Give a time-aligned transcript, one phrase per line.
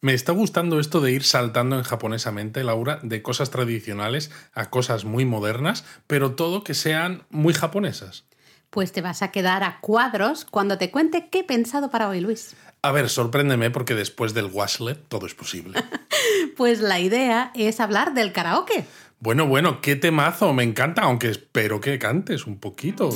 [0.00, 5.04] Me está gustando esto de ir saltando en japonesamente, Laura, de cosas tradicionales a cosas
[5.04, 8.24] muy modernas, pero todo que sean muy japonesas.
[8.70, 12.20] Pues te vas a quedar a cuadros cuando te cuente qué he pensado para hoy,
[12.20, 12.54] Luis.
[12.80, 15.82] A ver, sorpréndeme porque después del washlet todo es posible.
[16.56, 18.84] pues la idea es hablar del karaoke.
[19.18, 23.10] Bueno, bueno, qué temazo, me encanta, aunque espero que cantes un poquito.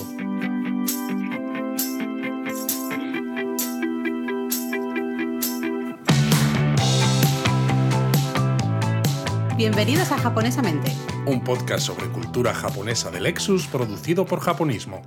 [9.63, 10.91] Bienvenidos a Japonesamente.
[11.25, 15.03] Un podcast sobre cultura japonesa de Lexus producido por Japonismo.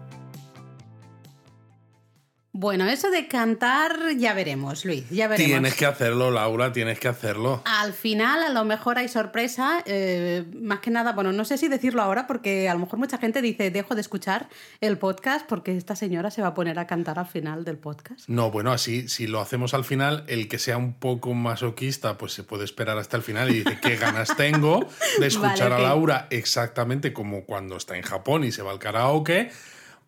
[2.58, 5.52] Bueno, eso de cantar ya veremos, Luis, ya veremos.
[5.52, 7.62] Tienes que hacerlo, Laura, tienes que hacerlo.
[7.66, 11.68] Al final, a lo mejor hay sorpresa, eh, más que nada, bueno, no sé si
[11.68, 14.48] decirlo ahora porque a lo mejor mucha gente dice, dejo de escuchar
[14.80, 18.30] el podcast porque esta señora se va a poner a cantar al final del podcast.
[18.30, 22.32] No, bueno, así, si lo hacemos al final, el que sea un poco masoquista, pues
[22.32, 24.88] se puede esperar hasta el final y dice, qué ganas tengo
[25.20, 29.52] de escuchar a Laura exactamente como cuando está en Japón y se va al karaoke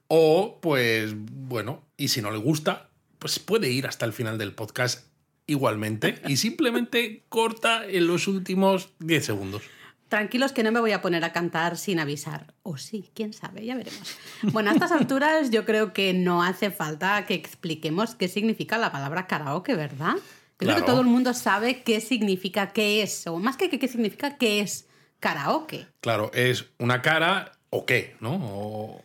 [0.07, 4.53] o, pues, bueno, y si no le gusta, pues puede ir hasta el final del
[4.53, 5.07] podcast
[5.47, 9.63] igualmente y simplemente corta en los últimos 10 segundos.
[10.09, 12.53] Tranquilos que no me voy a poner a cantar sin avisar.
[12.63, 14.17] O sí, quién sabe, ya veremos.
[14.53, 18.91] Bueno, a estas alturas yo creo que no hace falta que expliquemos qué significa la
[18.93, 20.15] palabra karaoke, ¿verdad?
[20.55, 24.37] Creo que todo el mundo sabe qué significa, qué es, o más que qué significa,
[24.37, 24.87] qué es
[25.19, 25.87] karaoke.
[25.99, 28.35] Claro, es una cara o qué, ¿no?
[28.41, 29.03] O,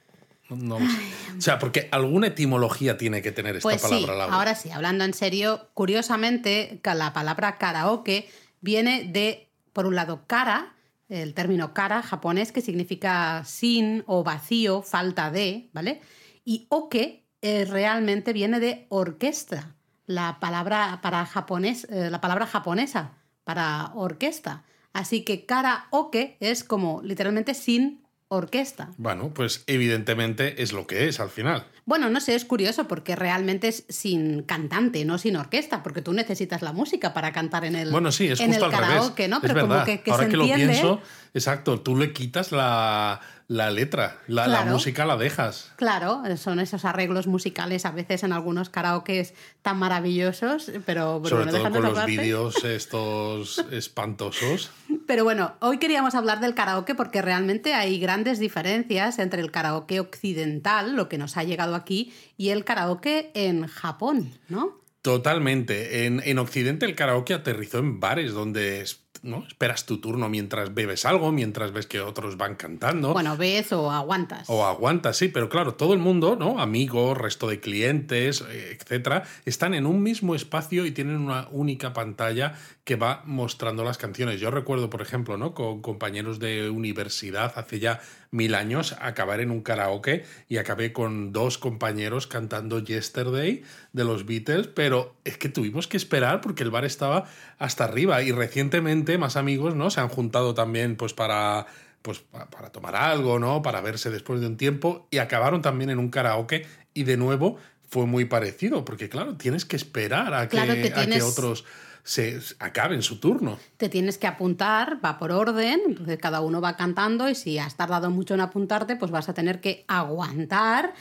[0.56, 4.26] no, o sea, porque alguna etimología tiene que tener esta pues palabra.
[4.26, 8.28] Sí, ahora sí, hablando en serio, curiosamente, la palabra karaoke
[8.60, 10.74] viene de, por un lado, cara,
[11.08, 16.00] el término cara japonés que significa sin o vacío, falta de, ¿vale?
[16.44, 19.74] Y oke eh, realmente viene de orquesta,
[20.06, 23.14] la palabra para japonés, eh, la palabra japonesa
[23.44, 24.64] para orquesta.
[24.92, 28.01] Así que karaoke es como literalmente sin
[28.32, 28.90] orquesta.
[28.96, 31.66] Bueno, pues evidentemente es lo que es al final.
[31.84, 36.12] Bueno, no sé, es curioso porque realmente es sin cantante, no sin orquesta, porque tú
[36.12, 39.40] necesitas la música para cantar en el, bueno, sí, es en el karaoke, ¿no?
[39.40, 41.00] Pero como que, Ahora que lo pienso,
[41.34, 43.20] exacto, tú le quitas la,
[43.52, 45.72] la letra, la, música la dejas.
[45.76, 51.70] Claro, son esos arreglos musicales a veces en algunos karaokes tan maravillosos, pero Sobre todo
[51.70, 54.70] con los vídeos estos espantosos.
[55.06, 60.00] Pero bueno, hoy queríamos hablar del karaoke porque realmente hay grandes diferencias entre el karaoke
[60.00, 64.80] occidental, lo que nos ha llegado aquí, y el karaoke en Japón, ¿no?
[65.02, 66.06] Totalmente.
[66.06, 68.80] En, en Occidente el karaoke aterrizó en bares donde
[69.22, 69.44] ¿no?
[69.46, 73.12] Esperas tu turno mientras bebes algo, mientras ves que otros van cantando.
[73.12, 74.48] Bueno, ves o aguantas.
[74.48, 76.60] O aguantas, sí, pero claro, todo el mundo, ¿no?
[76.60, 82.54] Amigos, resto de clientes, etcétera, están en un mismo espacio y tienen una única pantalla
[82.84, 84.40] que va mostrando las canciones.
[84.40, 85.54] Yo recuerdo, por ejemplo, ¿no?
[85.54, 88.00] Con compañeros de universidad hace ya
[88.32, 93.62] mil años acabar en un karaoke y acabé con dos compañeros cantando Yesterday
[93.92, 97.26] de los Beatles, pero es que tuvimos que esperar porque el bar estaba
[97.58, 99.90] hasta arriba y recientemente más amigos, ¿no?
[99.90, 101.66] Se han juntado también pues para
[102.00, 102.20] pues
[102.50, 103.62] para tomar algo, ¿no?
[103.62, 107.58] Para verse después de un tiempo y acabaron también en un karaoke y de nuevo
[107.88, 111.66] fue muy parecido, porque claro, tienes que esperar a que, a que otros
[112.04, 113.58] se acabe en su turno.
[113.76, 117.76] Te tienes que apuntar, va por orden, entonces cada uno va cantando y si has
[117.76, 120.94] tardado mucho en apuntarte, pues vas a tener que aguantar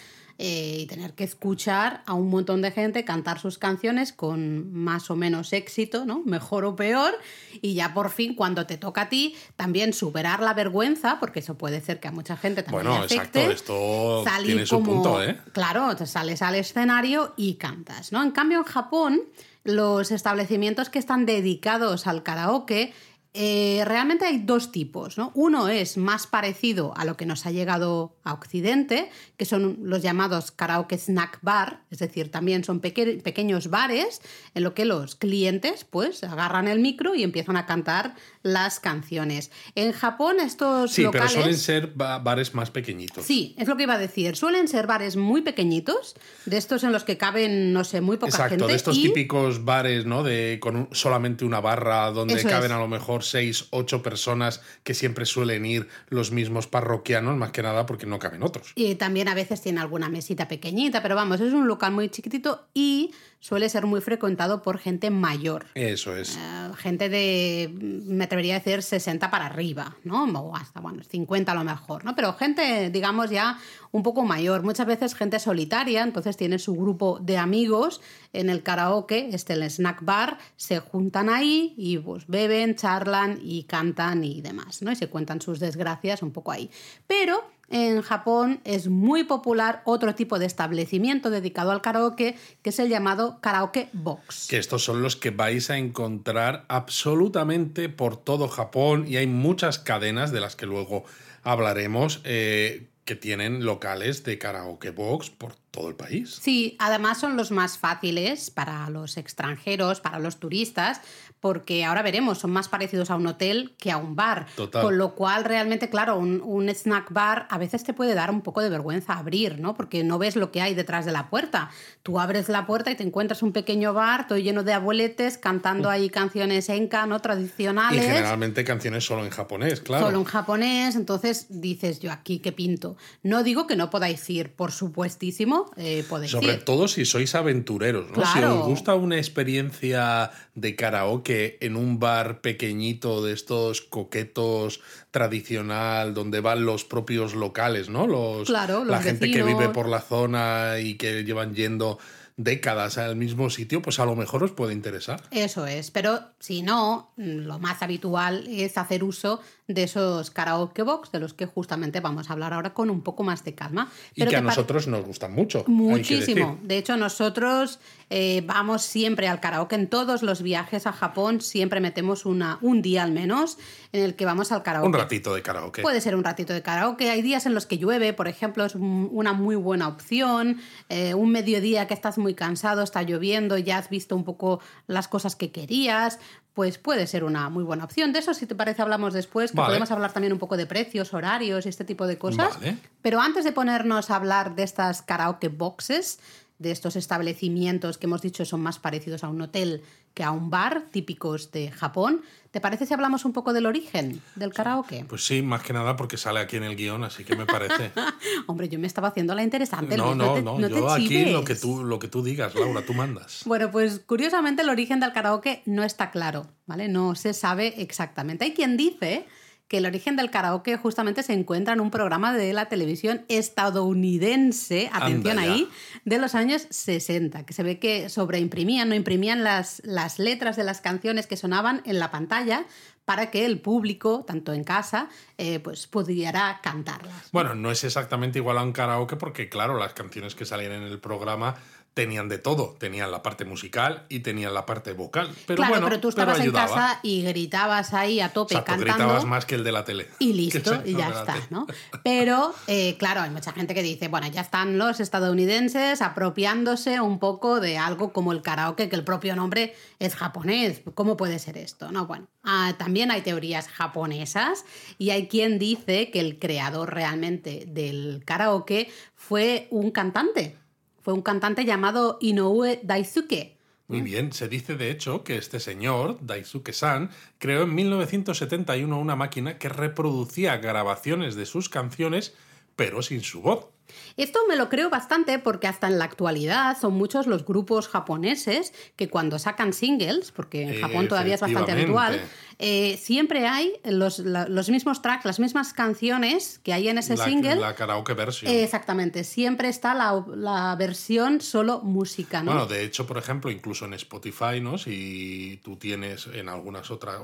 [0.44, 5.12] eh, y tener que escuchar a un montón de gente cantar sus canciones con más
[5.12, 6.24] o menos éxito, ¿no?
[6.26, 7.14] Mejor o peor,
[7.62, 11.60] y ya por fin cuando te toca a ti también superar la vergüenza, porque eso
[11.60, 13.44] puede ser que a mucha gente también bueno, afecte.
[13.44, 15.40] Exacto, esto tiene su punto, ¿eh?
[15.52, 18.24] Claro, te sales al escenario y cantas, ¿no?
[18.24, 19.22] En cambio en Japón
[19.64, 22.94] los establecimientos que están dedicados al karaoke
[23.34, 25.18] eh, realmente hay dos tipos.
[25.18, 25.32] ¿no?
[25.36, 30.02] Uno es más parecido a lo que nos ha llegado a Occidente, que son los
[30.02, 34.22] llamados karaoke snack bar, es decir, también son pequeños bares
[34.54, 39.52] en lo que los clientes pues agarran el micro y empiezan a cantar las canciones.
[39.76, 41.32] En Japón estos sí, locales...
[41.32, 43.26] pero suelen ser bares más pequeñitos.
[43.26, 44.36] Sí, es lo que iba a decir.
[44.36, 48.32] Suelen ser bares muy pequeñitos, de estos en los que caben, no sé, muy poca
[48.32, 48.46] gente.
[48.56, 50.24] Exacto, de estos típicos bares, ¿no?
[50.24, 55.26] De con solamente una barra donde caben a lo mejor seis, ocho personas que siempre
[55.26, 58.74] suelen ir los mismos parroquianos, más que nada porque no caben otros.
[58.76, 62.68] Y también a veces tiene alguna mesita pequeñita, pero vamos, es un local muy chiquitito
[62.74, 65.66] y suele ser muy frecuentado por gente mayor.
[65.74, 66.38] Eso es.
[66.38, 70.24] Eh, gente de, me atrevería a decir, 60 para arriba, ¿no?
[70.26, 72.16] O hasta, bueno, 50 a lo mejor, ¿no?
[72.16, 73.58] Pero gente, digamos, ya
[73.92, 74.64] un poco mayor.
[74.64, 78.02] Muchas veces gente solitaria, entonces tiene su grupo de amigos
[78.34, 83.64] en el karaoke, este el snack bar, se juntan ahí y pues beben, charlan y
[83.64, 84.92] cantan y demás, ¿no?
[84.92, 86.70] Y se cuentan sus desgracias un poco ahí.
[87.08, 92.80] Pero en Japón es muy popular otro tipo de establecimiento dedicado al karaoke, que es
[92.80, 94.48] el llamado karaoke box.
[94.50, 99.80] Que estos son los que vais a encontrar absolutamente por todo Japón y hay muchas
[99.80, 101.06] cadenas de las que luego
[101.44, 106.40] hablaremos eh, que tienen locales de karaoke box por todo el país.
[106.42, 111.02] Sí, además son los más fáciles para los extranjeros, para los turistas,
[111.42, 114.46] porque ahora veremos, son más parecidos a un hotel que a un bar.
[114.56, 114.84] Total.
[114.84, 118.42] Con lo cual, realmente, claro, un, un, snack bar a veces te puede dar un
[118.42, 119.74] poco de vergüenza abrir, ¿no?
[119.74, 121.72] Porque no ves lo que hay detrás de la puerta.
[122.04, 125.90] Tú abres la puerta y te encuentras un pequeño bar, todo lleno de abueletes, cantando
[125.90, 127.20] ahí canciones enka, ¿no?
[127.20, 128.04] Tradicionales.
[128.04, 130.06] Y generalmente canciones solo en japonés, claro.
[130.06, 132.98] Solo en japonés, entonces dices, yo aquí qué pinto.
[133.24, 136.66] No digo que no podáis ir, por supuestísimo, eh, podéis Sobre ir.
[136.66, 138.24] todo si sois aventureros, ¿no?
[138.24, 138.60] Si Claro.
[138.60, 144.82] os gusta una experiencia de karaoke en un bar pequeñito de estos coquetos
[145.12, 148.08] tradicional, donde van los propios locales, ¿no?
[148.08, 152.00] Los, Claro, los la gente que vive por la zona y que llevan yendo
[152.44, 155.22] décadas al mismo sitio, pues a lo mejor os puede interesar.
[155.32, 161.12] Eso es, pero si no, lo más habitual es hacer uso de esos karaoke box,
[161.12, 163.90] de los que justamente vamos a hablar ahora con un poco más de calma.
[164.14, 165.64] Y Pero que a nosotros nos gustan mucho.
[165.68, 166.60] Muchísimo.
[166.62, 167.80] De hecho, nosotros
[168.10, 169.76] eh, vamos siempre al karaoke.
[169.76, 173.58] En todos los viajes a Japón siempre metemos una, un día al menos
[173.94, 174.88] en el que vamos al karaoke.
[174.88, 175.82] Un ratito de karaoke.
[175.82, 177.10] Puede ser un ratito de karaoke.
[177.10, 180.60] Hay días en los que llueve, por ejemplo, es un- una muy buena opción.
[180.90, 185.08] Eh, un mediodía que estás muy cansado, está lloviendo, ya has visto un poco las
[185.08, 186.20] cosas que querías.
[186.54, 188.12] Pues puede ser una muy buena opción.
[188.12, 189.70] De eso, si te parece, hablamos después, que Vale.
[189.70, 192.60] podemos hablar también un poco de precios, horarios y este tipo de cosas.
[192.60, 192.78] Vale.
[193.02, 196.20] Pero antes de ponernos a hablar de estas karaoke boxes,
[196.62, 199.82] de estos establecimientos que hemos dicho son más parecidos a un hotel
[200.14, 202.22] que a un bar, típicos de Japón,
[202.52, 205.06] ¿te parece si hablamos un poco del origen del karaoke?
[205.08, 207.92] Pues sí, más que nada porque sale aquí en el guion, así que me parece.
[208.48, 209.96] Hombre, yo me estaba haciendo la interesante.
[209.96, 210.60] No, Luis, no, te- no.
[210.60, 213.42] no yo aquí lo que, tú, lo que tú digas, Laura, tú mandas.
[213.46, 216.88] Bueno, pues curiosamente el origen del karaoke no está claro, ¿vale?
[216.88, 218.46] No se sabe exactamente.
[218.46, 219.26] Hay quien dice
[219.72, 224.90] que el origen del karaoke justamente se encuentra en un programa de la televisión estadounidense,
[224.92, 225.70] atención ahí,
[226.04, 230.66] de los años 60, que se ve que sobreimprimían, no imprimían las, las letras de
[230.66, 232.66] las canciones que sonaban en la pantalla
[233.06, 235.08] para que el público, tanto en casa,
[235.38, 237.32] eh, pues pudiera cantarlas.
[237.32, 240.84] Bueno, no es exactamente igual a un karaoke porque, claro, las canciones que salían en
[240.84, 241.56] el programa
[241.94, 242.76] tenían de todo.
[242.80, 245.30] Tenían la parte musical y tenían la parte vocal.
[245.46, 248.94] Pero claro, bueno, pero tú estabas en casa y gritabas ahí a tope Exacto, cantando.
[248.94, 250.08] gritabas más que el de la tele.
[250.20, 251.36] Y listo, y ya está.
[251.50, 251.68] ¿no?
[252.04, 257.20] Pero, eh, claro, hay mucha gente que dice, bueno, ya están los estadounidenses apropiándose un
[257.20, 260.82] poco de algo como el karaoke, que el propio nombre es japonés.
[260.96, 261.92] ¿Cómo puede ser esto?
[261.92, 264.66] No, bueno, ah, también hay teorías japonesas
[264.98, 270.61] y hay quien dice que el creador realmente del karaoke fue un cantante.
[271.02, 273.58] Fue un cantante llamado Inoue Daisuke.
[273.88, 279.58] Muy bien, se dice de hecho que este señor, Daisuke-san, creó en 1971 una máquina
[279.58, 282.34] que reproducía grabaciones de sus canciones,
[282.76, 283.68] pero sin su voz.
[284.16, 288.74] Esto me lo creo bastante porque hasta en la actualidad son muchos los grupos japoneses
[288.96, 292.22] que cuando sacan singles, porque en Japón todavía es bastante habitual,
[292.58, 297.18] eh, siempre hay los, la- los mismos tracks, las mismas canciones que hay en ese
[297.18, 297.56] la, single.
[297.56, 298.50] la karaoke version.
[298.50, 302.52] Eh, Exactamente, siempre está la, la versión solo música, ¿no?
[302.52, 304.78] Bueno, de hecho, por ejemplo, incluso en Spotify, ¿no?
[304.78, 307.20] Si tú tienes en algunas otras,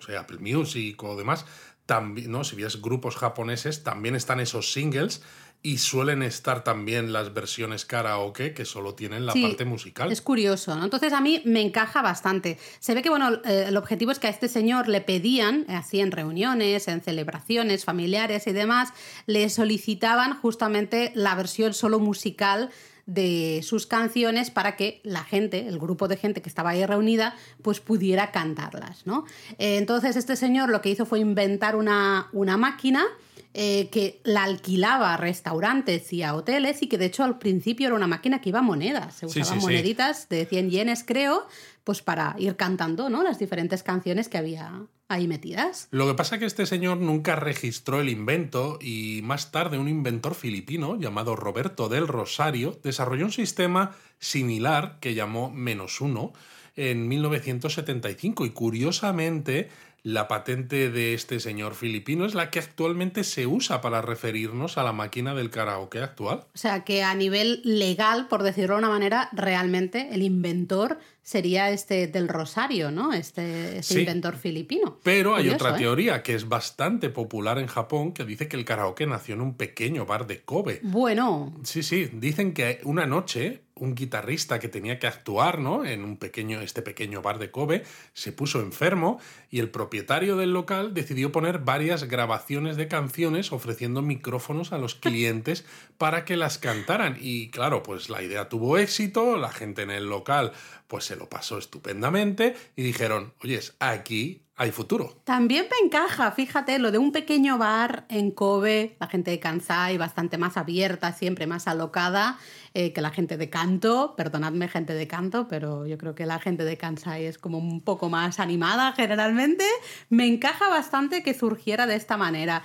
[0.00, 1.44] no sé, Apple Music o demás,
[1.86, 2.44] también, ¿no?
[2.44, 5.22] Si ves grupos japoneses, también están esos singles
[5.62, 10.10] y suelen estar también las versiones karaoke que solo tienen la Sí, parte musical.
[10.10, 10.84] Es curioso, ¿no?
[10.84, 12.58] Entonces a mí me encaja bastante.
[12.78, 15.74] Se ve que, bueno, eh, el objetivo es que a este señor le pedían, eh,
[15.74, 18.90] así en reuniones, en celebraciones familiares y demás,
[19.26, 22.70] le solicitaban justamente la versión solo musical
[23.06, 27.34] de sus canciones para que la gente, el grupo de gente que estaba ahí reunida,
[27.62, 29.24] pues pudiera cantarlas, ¿no?
[29.58, 33.04] Eh, entonces este señor lo que hizo fue inventar una, una máquina
[33.52, 37.88] eh, que la alquilaba a restaurantes y a hoteles y que de hecho al principio
[37.88, 39.60] era una máquina que iba a monedas, se usaban sí, sí.
[39.60, 41.48] moneditas de 100 yenes creo,
[41.84, 43.22] pues para ir cantando ¿no?
[43.22, 45.88] las diferentes canciones que había ahí metidas.
[45.90, 49.88] Lo que pasa es que este señor nunca registró el invento y más tarde un
[49.88, 56.32] inventor filipino llamado Roberto del Rosario desarrolló un sistema similar que llamó menos uno
[56.76, 59.68] en 1975 y curiosamente
[60.02, 64.82] la patente de este señor filipino es la que actualmente se usa para referirnos a
[64.82, 66.46] la máquina del karaoke actual.
[66.54, 71.70] O sea que a nivel legal, por decirlo de una manera, realmente el inventor sería
[71.70, 73.12] este del Rosario, ¿no?
[73.12, 74.98] Este, este inventor filipino.
[75.02, 75.78] Pero hay otra ¿eh?
[75.78, 79.54] teoría que es bastante popular en Japón que dice que el karaoke nació en un
[79.54, 80.80] pequeño bar de Kobe.
[80.82, 81.54] Bueno.
[81.62, 85.84] Sí, sí, dicen que una noche un guitarrista que tenía que actuar ¿no?
[85.84, 87.82] en un pequeño, este pequeño bar de Kobe
[88.12, 89.18] se puso enfermo
[89.50, 94.94] y el propietario del local decidió poner varias grabaciones de canciones ofreciendo micrófonos a los
[94.94, 95.64] clientes
[95.98, 97.16] para que las cantaran.
[97.18, 100.52] Y claro, pues la idea tuvo éxito, la gente en el local
[100.86, 105.16] pues se lo pasó estupendamente y dijeron, oyes, aquí hay futuro.
[105.24, 109.96] También me encaja, fíjate, lo de un pequeño bar en Kobe, la gente de Kansai
[109.96, 112.38] bastante más abierta, siempre más alocada
[112.74, 114.14] eh, que la gente de Canto.
[114.18, 117.80] Perdonadme, gente de Canto, pero yo creo que la gente de Kansai es como un
[117.80, 119.64] poco más animada generalmente.
[120.10, 122.62] Me encaja bastante que surgiera de esta manera.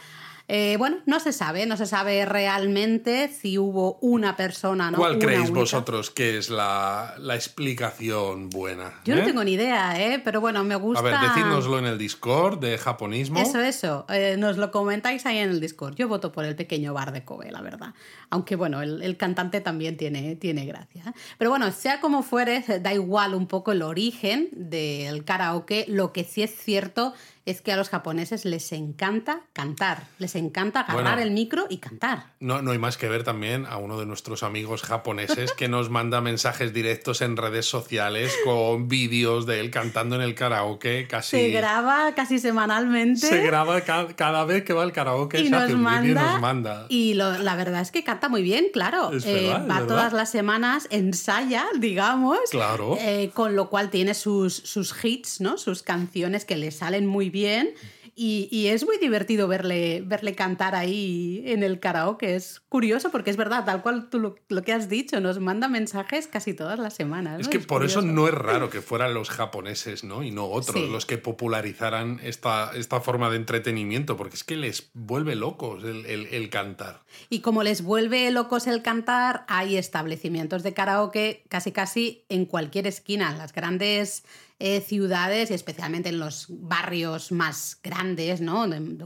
[0.48, 4.92] Eh, bueno, no se sabe, no se sabe realmente si hubo una persona.
[4.92, 4.98] ¿no?
[4.98, 8.94] ¿Cuál creéis vosotros que es la, explicación buena?
[9.06, 9.26] Yo no ¿eh?
[9.26, 10.22] tengo ni idea, ¿eh?
[10.24, 11.00] pero bueno, me gusta.
[11.00, 13.40] A ver, decídnoslo en el Discord de japonismo.
[13.40, 14.06] Eso, eso.
[14.10, 15.96] Eh, nos lo comentáis ahí en el Discord.
[15.96, 17.96] Yo voto por el pequeño bar de Kobe, la verdad.
[18.30, 21.14] Aunque bueno, el, el cantante también tiene, tiene gracia.
[21.40, 25.86] Pero bueno, sea como fuere, da igual un poco el origen del karaoke.
[25.88, 27.14] Lo que sí es cierto
[27.46, 32.26] es que a los japoneses les encanta cantar, les encanta agarrar el micro y cantar.
[32.40, 35.92] No, no hay más que ver también a uno de nuestros amigos japoneses que nos
[35.92, 41.38] manda mensajes directos en redes sociales con vídeos de él cantando en el karaoke casi...
[41.38, 43.28] Se graba casi semanalmente.
[43.28, 46.86] Se graba cada, vez que va al karaoke, y, nos, manda, y nos manda.
[46.90, 49.12] Y la verdad es que canta muy bien, claro.
[49.24, 52.40] Eh, va todas las semanas, ensaya, digamos.
[52.50, 52.98] Claro.
[53.00, 55.58] Eh, con lo cual tiene sus, sus hits, ¿no?
[55.60, 57.76] Sus canciones que le salen muy bien bien
[58.18, 62.36] y, es muy divertido verle, verle cantar ahí en el karaoke.
[62.36, 66.28] Es curioso porque es verdad, tal cual tú lo, que has dicho, nos manda mensajes
[66.28, 67.42] casi todas las semanas.
[67.42, 70.24] Es que por eso no es raro que fueran los japoneses ¿no?
[70.24, 74.92] y no otros los que popularizaran esta, esta forma de entretenimiento, porque es que les
[74.94, 77.04] vuelve locos el, el cantar.
[77.30, 82.88] Y como les vuelve locos el cantar, hay establecimientos de karaoke casi casi en cualquier
[82.88, 83.36] esquina.
[83.36, 84.24] Las grandes
[84.60, 88.66] eh, ciudades, especialmente en los barrios más grandes, ¿no?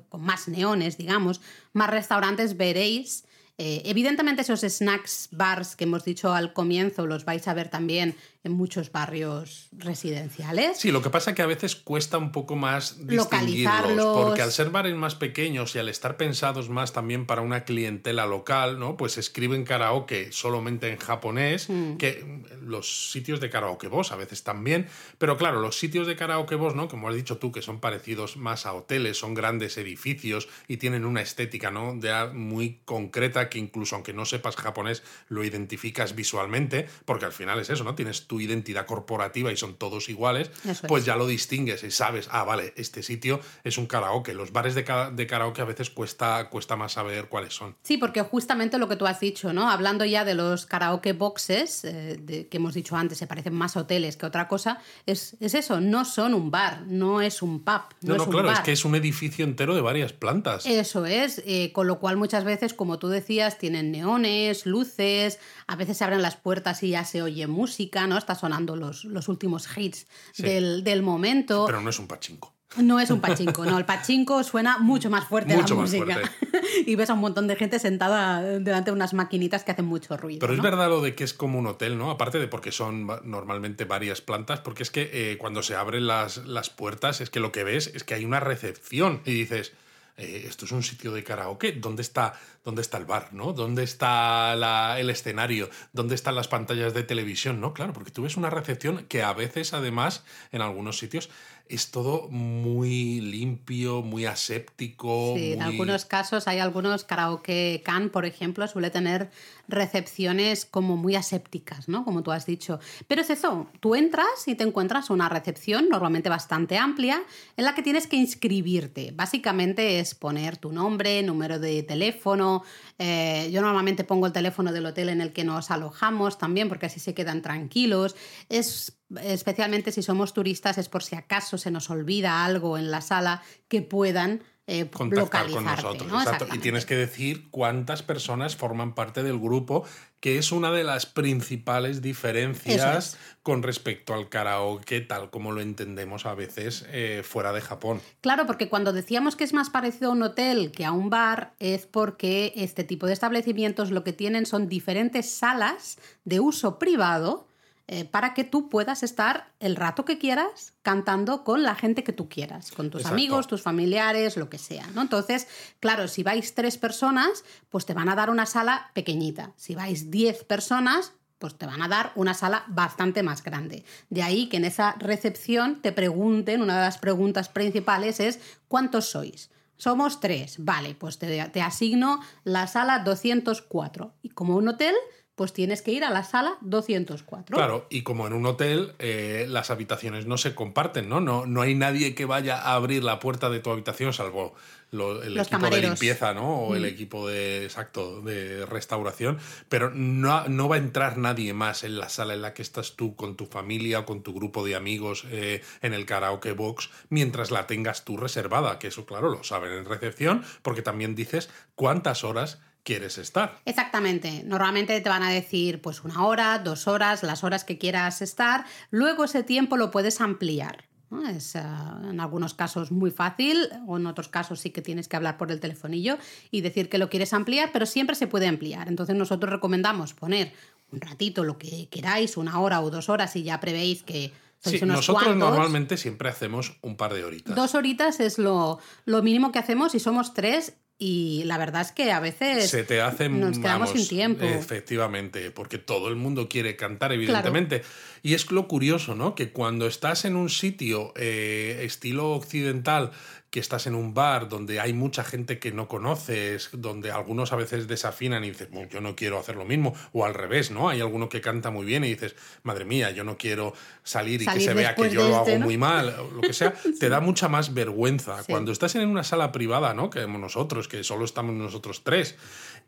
[0.10, 1.41] con más neones, digamos,
[1.74, 3.25] más restaurantes, veréis
[3.62, 8.15] eh, evidentemente esos snacks bars que hemos dicho al comienzo los vais a ver también
[8.43, 10.77] en muchos barrios residenciales.
[10.77, 14.51] Sí, lo que pasa es que a veces cuesta un poco más distinguirlos, porque al
[14.51, 18.96] ser bares más pequeños y al estar pensados más también para una clientela local, ¿no?
[18.96, 21.98] Pues escriben karaoke solamente en japonés, mm.
[21.98, 26.55] que los sitios de karaoke vos a veces también, pero claro, los sitios de karaoke
[26.55, 26.88] vos, ¿no?
[26.88, 31.03] Como has dicho tú, que son parecidos más a hoteles, son grandes edificios y tienen
[31.03, 31.96] una estética, ¿no?
[31.96, 37.60] De muy concreta que incluso aunque no sepas japonés lo identificas visualmente, porque al final
[37.60, 37.96] es eso, ¿no?
[37.96, 40.52] Tienes tu identidad corporativa y son todos iguales,
[40.88, 44.36] pues ya lo distingues y sabes, ah, vale, este sitio es un karaoke.
[44.36, 47.76] Los bares de, de, karaoke a veces cuesta, cuesta más saber cuáles son.
[47.82, 49.72] Sí, porque justamente lo que tú has dicho, ¿no?
[49.72, 54.16] Hablando ya de los karaoke boxes, eh, que hemos dicho antes, se parecen más hoteles
[54.16, 57.82] que otra cosa, es, eso, no son un bar, no es un pub.
[58.02, 60.68] No, no, claro, es que es un edificio entero de varias plantas.
[60.68, 65.76] Eso es, eh, con lo cual muchas veces, como tú decías, tienen neones, luces, a
[65.76, 68.18] veces se abren las puertas y ya se oye música, ¿no?
[68.18, 70.08] Está sonando los, los últimos hits
[70.40, 71.66] del, momento.
[71.68, 72.56] Pero no es un pachinko.
[72.78, 76.22] No es un pachinko, no, el pachinko suena mucho más fuerte mucho la música.
[76.88, 80.18] y ves a un montón de gente sentada delante de unas maquinitas que hacen mucho
[80.18, 80.40] ruido.
[80.40, 82.10] Pero es verdad lo de que es como un hotel, ¿no?
[82.10, 86.38] Aparte de porque son normalmente varias plantas, porque es que eh, cuando se abren las,
[86.48, 89.74] las puertas es que lo que ves es que hay una recepción y dices,
[90.20, 92.34] eh, esto es un sitio de karaoke, ¿dónde está,
[92.66, 93.34] dónde está el bar?
[93.34, 93.54] ¿no?
[93.54, 95.70] ¿Dónde está el escenario?
[95.94, 97.62] ¿Dónde están las pantallas de televisión?
[97.62, 97.74] ¿no?
[97.74, 101.30] Claro, porque tú ves una recepción que a veces, además, en algunos sitios,
[101.70, 105.36] es todo muy limpio, muy aséptico.
[105.38, 109.30] Sí, en algunos casos hay algunos karaoke can, por ejemplo, suele tener
[109.68, 112.04] recepciones como muy asépticas, ¿no?
[112.04, 112.80] Como tú has dicho.
[113.08, 117.22] Pero es eso, tú entras y te encuentras una recepción normalmente bastante amplia
[117.56, 119.12] en la que tienes que inscribirte.
[119.14, 122.63] Básicamente es poner tu nombre, número de teléfono.
[122.98, 126.88] Eh, yo normalmente pongo el teléfono del hotel en el que nos alojamos también porque
[126.88, 128.16] así se quedan tranquilos.
[128.50, 133.01] Es especialmente si somos turistas, es por si acaso se nos olvida algo en la
[133.01, 136.12] sala que puedan eh, contactar con nosotros.
[136.12, 136.48] Exacto.
[136.54, 139.84] Y tienes que decir cuántas personas forman parte del grupo,
[140.20, 146.26] que es una de las principales diferencias con respecto al karaoke, tal como lo entendemos
[146.26, 148.02] a veces eh, fuera de Japón.
[148.22, 151.54] Claro, porque cuando decíamos que es más parecido a un hotel que a un bar,
[151.60, 157.49] es porque este tipo de establecimientos lo que tienen son diferentes salas de uso privado
[157.91, 162.13] eh, para que tú puedas estar el rato que quieras cantando con la gente que
[162.13, 164.86] tú quieras, con tus amigos, tus familiares, lo que sea.
[164.93, 165.01] ¿no?
[165.01, 165.48] Entonces,
[165.79, 169.53] claro, si vais tres personas, pues te van a dar una sala pequeñita.
[169.55, 173.84] Si vais diez personas, pues te van a dar una sala bastante más grande.
[174.12, 179.10] De ahí que en esa recepción te pregunten, una de las preguntas principales es, ¿cuántos
[179.10, 179.50] sois?
[179.77, 180.58] Somos tres.
[180.60, 184.13] Vale, pues te, te asigno la sala 204.
[184.22, 184.93] Y como un hotel,
[185.39, 187.55] pues tienes que ir a la sala 204.
[187.55, 191.22] Claro, y como en un hotel, eh, las habitaciones no se comparten, ¿no?
[191.22, 191.46] ¿no?
[191.46, 194.53] No hay nadie que vaya a abrir la puerta de tu habitación, salvo
[194.91, 196.63] el equipo de limpieza, ¿no?
[196.63, 196.86] O el mm.
[196.88, 199.38] equipo de, exacto, de restauración,
[199.69, 202.98] pero no, no, va a entrar nadie más en la sala en la que estás
[202.98, 206.89] tú con tu familia o con tu grupo de amigos eh, en el karaoke box
[207.08, 211.50] mientras la tengas tú reservada, que eso, claro, lo saben en recepción, porque también dices
[211.75, 213.60] cuántas horas quieres estar.
[213.65, 214.43] Exactamente.
[214.46, 218.65] Normalmente te van a decir pues una hora, dos horas, las horas que quieras estar.
[218.89, 220.86] Luego ese tiempo lo puedes ampliar.
[221.29, 225.15] Es eh, en algunos casos muy fácil o en otros casos sí que tienes que
[225.15, 226.17] hablar por el telefonillo
[226.50, 228.88] y decir que lo quieres ampliar, pero siempre se puede ampliar.
[228.88, 230.51] Entonces nosotros recomendamos poner
[230.91, 234.34] un ratito, lo que queráis, una hora o dos horas y ya prevéis que...
[234.62, 237.55] Sí, nosotros normalmente siempre hacemos un par de horitas.
[237.55, 241.94] Dos horitas es lo, lo mínimo que hacemos y somos tres y la verdad es
[241.94, 244.44] que a veces se te hace nos quedamos sin tiempo.
[244.44, 247.84] Efectivamente, porque todo el mundo quiere cantar, evidentemente.
[248.22, 249.34] Y es lo curioso, ¿no?
[249.34, 253.12] Que cuando estás en un sitio eh, estilo occidental
[253.50, 257.56] que estás en un bar donde hay mucha gente que no conoces, donde algunos a
[257.56, 260.89] veces desafinan y dices, yo no quiero hacer lo mismo, o al revés, ¿no?
[260.89, 264.46] Hay alguno que canta muy bien y dices, madre mía, yo no quiero salir y
[264.46, 267.20] que se vea que yo lo hago muy mal, o lo que sea, te da
[267.22, 268.44] mucha más vergüenza.
[268.48, 270.10] Cuando estás en una sala privada, ¿no?
[270.10, 272.36] Que nosotros, que solo estamos nosotros tres,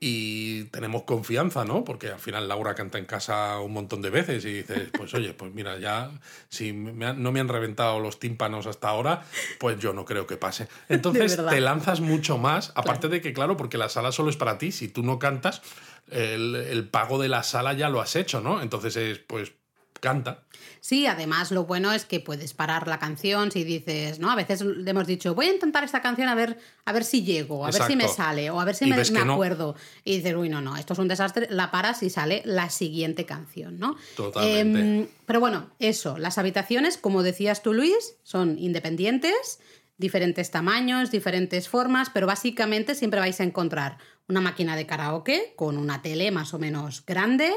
[0.03, 1.83] y tenemos confianza, ¿no?
[1.83, 5.35] Porque al final Laura canta en casa un montón de veces y dices, pues oye,
[5.35, 6.09] pues mira, ya
[6.49, 9.23] si no me han reventado los tímpanos hasta ahora,
[9.59, 10.67] pues yo no creo que pase.
[10.89, 14.57] Entonces te lanzas mucho más, aparte de que, claro, porque la sala solo es para
[14.57, 15.61] ti, si tú no cantas,
[16.09, 18.63] el, el pago de la sala ya lo has hecho, ¿no?
[18.63, 19.53] Entonces es, pues
[20.01, 20.43] canta.
[20.81, 24.29] Sí, además lo bueno es que puedes parar la canción si dices, ¿no?
[24.31, 27.23] A veces le hemos dicho, voy a intentar esta canción a ver, a ver si
[27.23, 29.75] llego, a ver si me sale, o a ver si me, acuerdo.
[30.03, 33.25] Y dices, uy, no, no, esto es un desastre, la paras y sale la siguiente
[33.25, 33.95] canción, ¿no?
[34.17, 34.79] Totalmente.
[34.79, 39.59] Em, pero bueno, eso, las habitaciones, como decías tú, Luis, son independientes,
[39.97, 45.77] diferentes tamaños, diferentes formas, pero básicamente siempre vais a encontrar una máquina de karaoke con
[45.77, 47.53] una tele más o menos grande,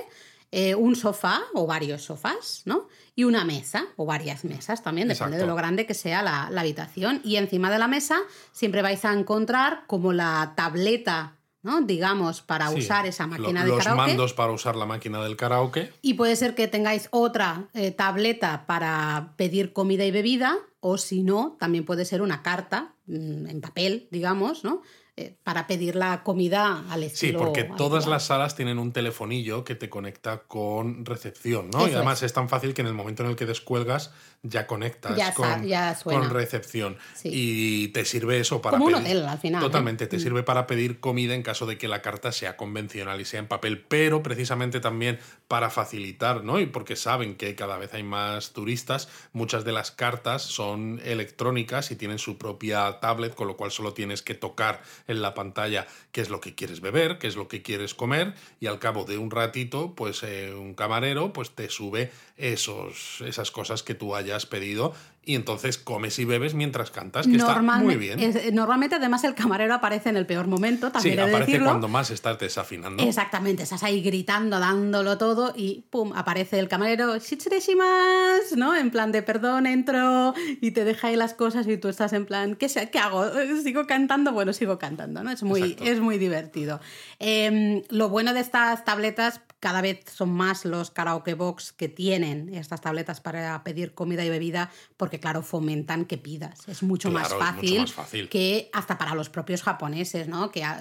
[0.50, 2.88] eh, un sofá o varios sofás, ¿no?
[3.16, 7.20] Y una mesa o varias mesas también, depende de lo grande que sea la, habitación.
[7.24, 8.18] Y encima de la mesa
[8.52, 11.80] siempre vais a encontrar como la tableta ¿no?
[11.80, 13.88] digamos, para usar esa máquina de karaoke.
[13.88, 15.90] Los mandos para usar la máquina del karaoke.
[16.02, 21.22] Y puede ser que tengáis otra eh, tableta para pedir comida y bebida, o si
[21.22, 24.83] no, también puede ser una carta mm, en papel, digamos, ¿no?
[25.16, 27.38] Eh, para pedir la comida al estilo.
[27.38, 31.87] Sí, porque todas las salas tienen un telefonillo que te conecta con recepción, ¿no?
[31.87, 32.33] y además es.
[32.33, 34.12] tan fácil que en el momento en el que descuelgas
[34.44, 36.98] ya conectas con, recepción.
[37.24, 39.62] Y te sirve eso para Como un hotel al final.
[39.62, 39.66] ¿eh?
[39.66, 40.20] Totalmente, te mm.
[40.20, 43.48] sirve para pedir comida en caso de que la carta sea convencional y sea en
[43.48, 46.61] papel, pero precisamente también para facilitar, ¿no?
[46.61, 51.90] Y porque saben que cada vez hay más turistas, muchas de las cartas son electrónicas
[51.90, 55.87] y tienen su propia tablet, con lo cual solo tienes que tocar en la pantalla
[56.12, 59.04] qué es lo que quieres beber, qué es lo que quieres comer y al cabo
[59.04, 64.14] de un ratito, pues eh, un camarero pues te sube esos, esas cosas que tú
[64.14, 64.92] hayas pedido
[65.26, 68.18] y entonces comes y bebes mientras cantas, que está muy bien.
[68.52, 72.38] normalmente, además, el camarero aparece en el peor momento, también Sí, aparece cuando más estás
[72.38, 73.02] desafinando.
[73.02, 78.76] Exactamente, estás ahí gritando, dándolo todo y pum, aparece el camarero, shichireshimas, ¿no?
[78.76, 82.26] En plan de perdón, entro y te deja ahí las cosas y tú estás en
[82.26, 83.24] plan, ¿qué, qué hago?
[83.62, 84.32] ¿Sigo cantando?
[84.32, 85.30] Bueno, sigo cantando, ¿no?
[85.30, 86.80] Es muy, es muy divertido.
[87.18, 92.54] Em, lo bueno de estas tabletas, cada vez son más los karaoke box que tienen
[92.54, 96.68] estas tabletas para pedir comida y bebida, porque claro, fomentan que pidas.
[96.68, 100.50] Es mucho, más, fácil que hasta para los propios japoneses, ¿no?
[100.50, 100.81] Que ah,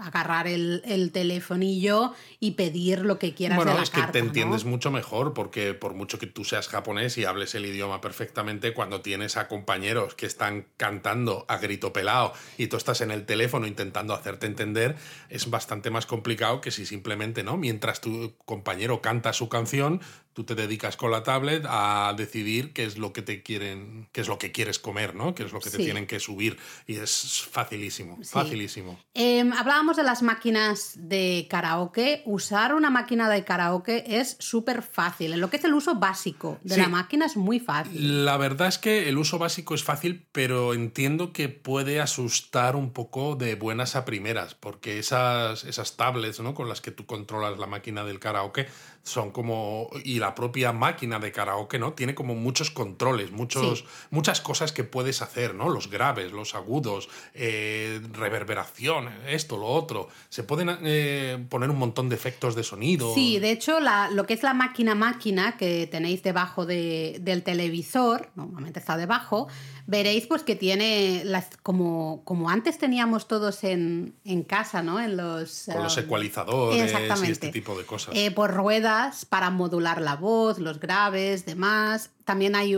[0.00, 4.20] agarrar el, el, telefonillo y pedir lo que quieras bueno, de la es que te
[4.20, 4.26] ¿no?
[4.26, 8.74] entiendes mucho mejor porque por mucho que tú seas japonés y hables el idioma perfectamente,
[8.74, 13.24] cuando tienes a compañeros que están cantando a grito pelado y tú estás en el
[13.24, 14.96] teléfono intentando hacerte entender,
[15.28, 17.56] es bastante más complicado que si simplemente, ¿no?
[17.56, 20.00] Mientras tu compañero canta su canción,
[20.34, 24.20] tú te dedicas con la tablet a decidir qué es lo que te quieren, qué
[24.20, 25.34] es lo que quieres comer, ¿no?
[25.34, 25.84] Qué es lo que te Sí.
[25.84, 28.30] tienen que subir y es facilísimo, Sí.
[28.32, 28.98] facilísimo.
[29.14, 32.22] Eh, hablábamos de las máquinas de karaoke.
[32.26, 35.32] Usar una máquina de karaoke es súper fácil.
[35.32, 36.80] En lo que es el uso básico de Sí.
[36.80, 38.24] la máquina es muy fácil.
[38.24, 42.92] La verdad es que el uso básico es fácil, pero entiendo que puede asustar un
[42.92, 46.54] poco de buenas a primeras, porque esas, esas tablets ¿no?
[46.54, 48.66] con las que tú controlas la máquina del karaoke
[49.04, 49.88] son como.
[50.02, 51.92] y la propia máquina de karaoke, ¿no?
[51.92, 53.84] Tiene como muchos controles, muchos, Sí.
[54.10, 55.68] muchas cosas que puedes hacer, ¿no?
[55.68, 60.08] Los graves, los agudos, eh, reverberación, esto, lo otro.
[60.30, 63.14] Se pueden eh, poner un montón de efectos de sonido.
[63.14, 67.42] Sí, de hecho, la- lo que es la máquina máquina que tenéis debajo de- del
[67.42, 69.48] televisor, normalmente está debajo,
[69.86, 74.98] veréis pues que tiene las como, como antes teníamos todos en, en casa, ¿no?
[74.98, 77.32] En los, Con los um, ecualizadores y Exactamente.
[77.32, 78.14] este tipo de cosas.
[78.16, 78.93] Eh, por ruedas
[79.28, 82.10] para modular la voz, los graves, demás.
[82.24, 82.76] También hay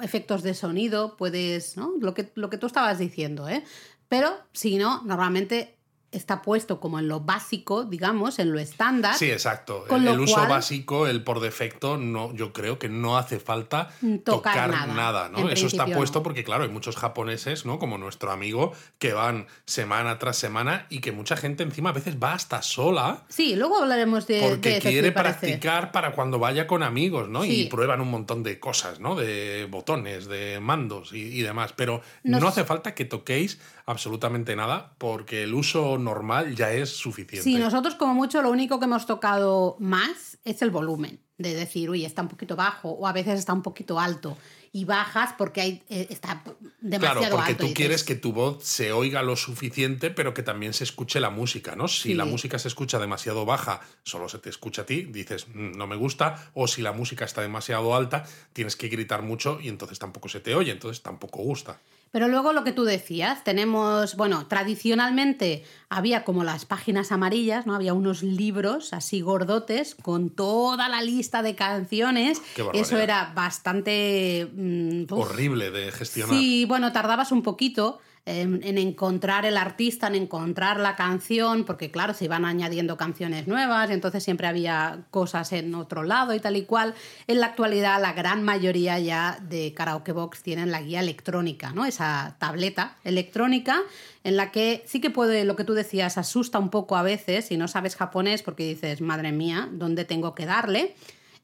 [0.00, 1.92] efectos de sonido, puedes, ¿no?
[2.00, 3.64] Lo que, lo que tú estabas diciendo, ¿eh?
[4.08, 5.77] Pero si no, normalmente
[6.10, 9.14] está puesto como en lo básico, digamos, en lo estándar.
[9.14, 9.84] Sí, exacto.
[9.88, 13.90] Con el uso cual- básico, el por defecto, no, yo creo que no hace falta
[14.24, 15.40] Tocar tocar, nada, nada, ¿no?
[15.40, 16.22] en Eso está puesto no.
[16.22, 17.78] porque, claro, hay muchos japoneses, ¿no?
[17.78, 22.16] Como nuestro amigo, que van semana tras semana y que mucha gente encima a veces
[22.22, 26.82] va hasta sola Sí, luego hablaremos de, porque de quiere practicar para cuando vaya con
[26.82, 27.42] amigos, ¿no?
[27.42, 27.64] Sí.
[27.64, 29.14] Y prueban un montón de cosas, ¿no?
[29.14, 31.74] De botones, de mandos y, y demás.
[31.76, 36.90] Pero Nos- no hace falta que toquéis absolutamente nada porque el uso normal ya es
[36.90, 37.42] suficiente.
[37.42, 41.20] Sí, nosotros como mucho lo único que hemos tocado más es el volumen.
[41.38, 44.36] De decir, uy, está un poquito bajo o a veces está un poquito alto.
[44.72, 46.42] Y bajas porque hay, eh, está
[46.80, 47.66] demasiado Claro, porque alto.
[47.68, 51.30] tú quieres que tu voz se oiga lo suficiente, pero que también se escuche la
[51.30, 51.86] música, ¿no?
[51.86, 52.14] Si Sí.
[52.14, 55.86] la música se escucha demasiado baja, solo se te escucha a ti, dices, "Mm, no
[55.86, 59.98] me gusta, o si la música está demasiado alta, tienes que gritar mucho y entonces
[60.00, 61.80] tampoco se te oye, entonces tampoco gusta.
[62.10, 67.74] Pero luego lo que tú decías, tenemos, bueno, tradicionalmente había como las páginas amarillas, ¿no?
[67.74, 72.40] Había unos libros así gordotes con toda la lista de canciones.
[72.56, 72.64] Qué.
[72.74, 74.48] Eso era bastante...
[74.54, 76.34] mm, Horrible de gestionar.
[76.34, 81.90] Sí, bueno, tardabas un poquito en, en encontrar el artista, en encontrar la canción, porque
[81.90, 83.58] claro, se iban añadiendo canciones nuevas
[83.90, 86.94] entonces siempre había cosas en otro lado y tal y cual.
[87.26, 91.84] En la actualidad, la gran mayoría ya de Karaoke Box tienen la guía electrónica, ¿no?
[91.84, 93.80] Esa tableta electrónica
[94.24, 97.46] en la que sí que puede, lo que tú decías, asusta un poco a veces
[97.46, 100.94] si no sabes japonés porque dices, madre mía, ¿dónde tengo que darle?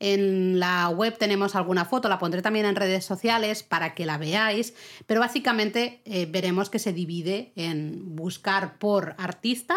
[0.00, 4.18] En la web tenemos alguna foto, la pondré también en redes sociales para que la
[4.18, 4.74] veáis,
[5.06, 9.76] pero básicamente eh, veremos que se divide en buscar por artista,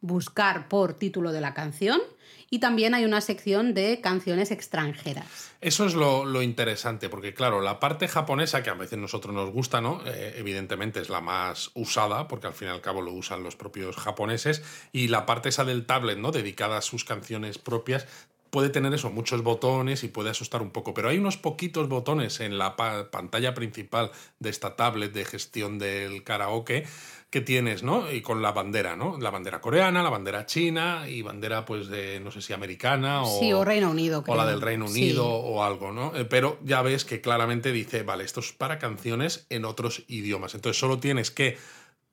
[0.00, 2.00] buscar por título de la canción
[2.48, 5.52] y también hay una sección de canciones extranjeras.
[5.60, 9.50] Eso es lo, lo interesante, porque claro, la parte japonesa, que a veces nosotros nos
[9.50, 10.00] gusta, ¿no?
[10.06, 13.56] Eh, evidentemente es la más usada, porque al fin y al cabo lo usan los
[13.56, 16.30] propios japoneses, y la parte esa del tablet, ¿no?
[16.30, 18.06] Dedicada a sus canciones propias,
[18.50, 22.40] puede tener eso, muchos botones y puede asustar un poco, pero hay unos poquitos botones
[22.40, 26.84] en la pa- pantalla principal de esta tablet de gestión del karaoke
[27.30, 28.10] que tienes, ¿no?
[28.10, 29.18] Y con la bandera, ¿no?
[29.18, 33.40] La bandera coreana, la bandera china y bandera, pues, de, no sé si americana o...
[33.40, 34.22] Sí, o Reino Unido.
[34.26, 35.02] O la del Reino Sí.
[35.02, 36.14] Unido o algo, ¿no?
[36.16, 40.54] Eh, Pero ya ves que claramente dice, vale, esto es para canciones en otros idiomas.
[40.54, 41.58] Entonces solo tienes que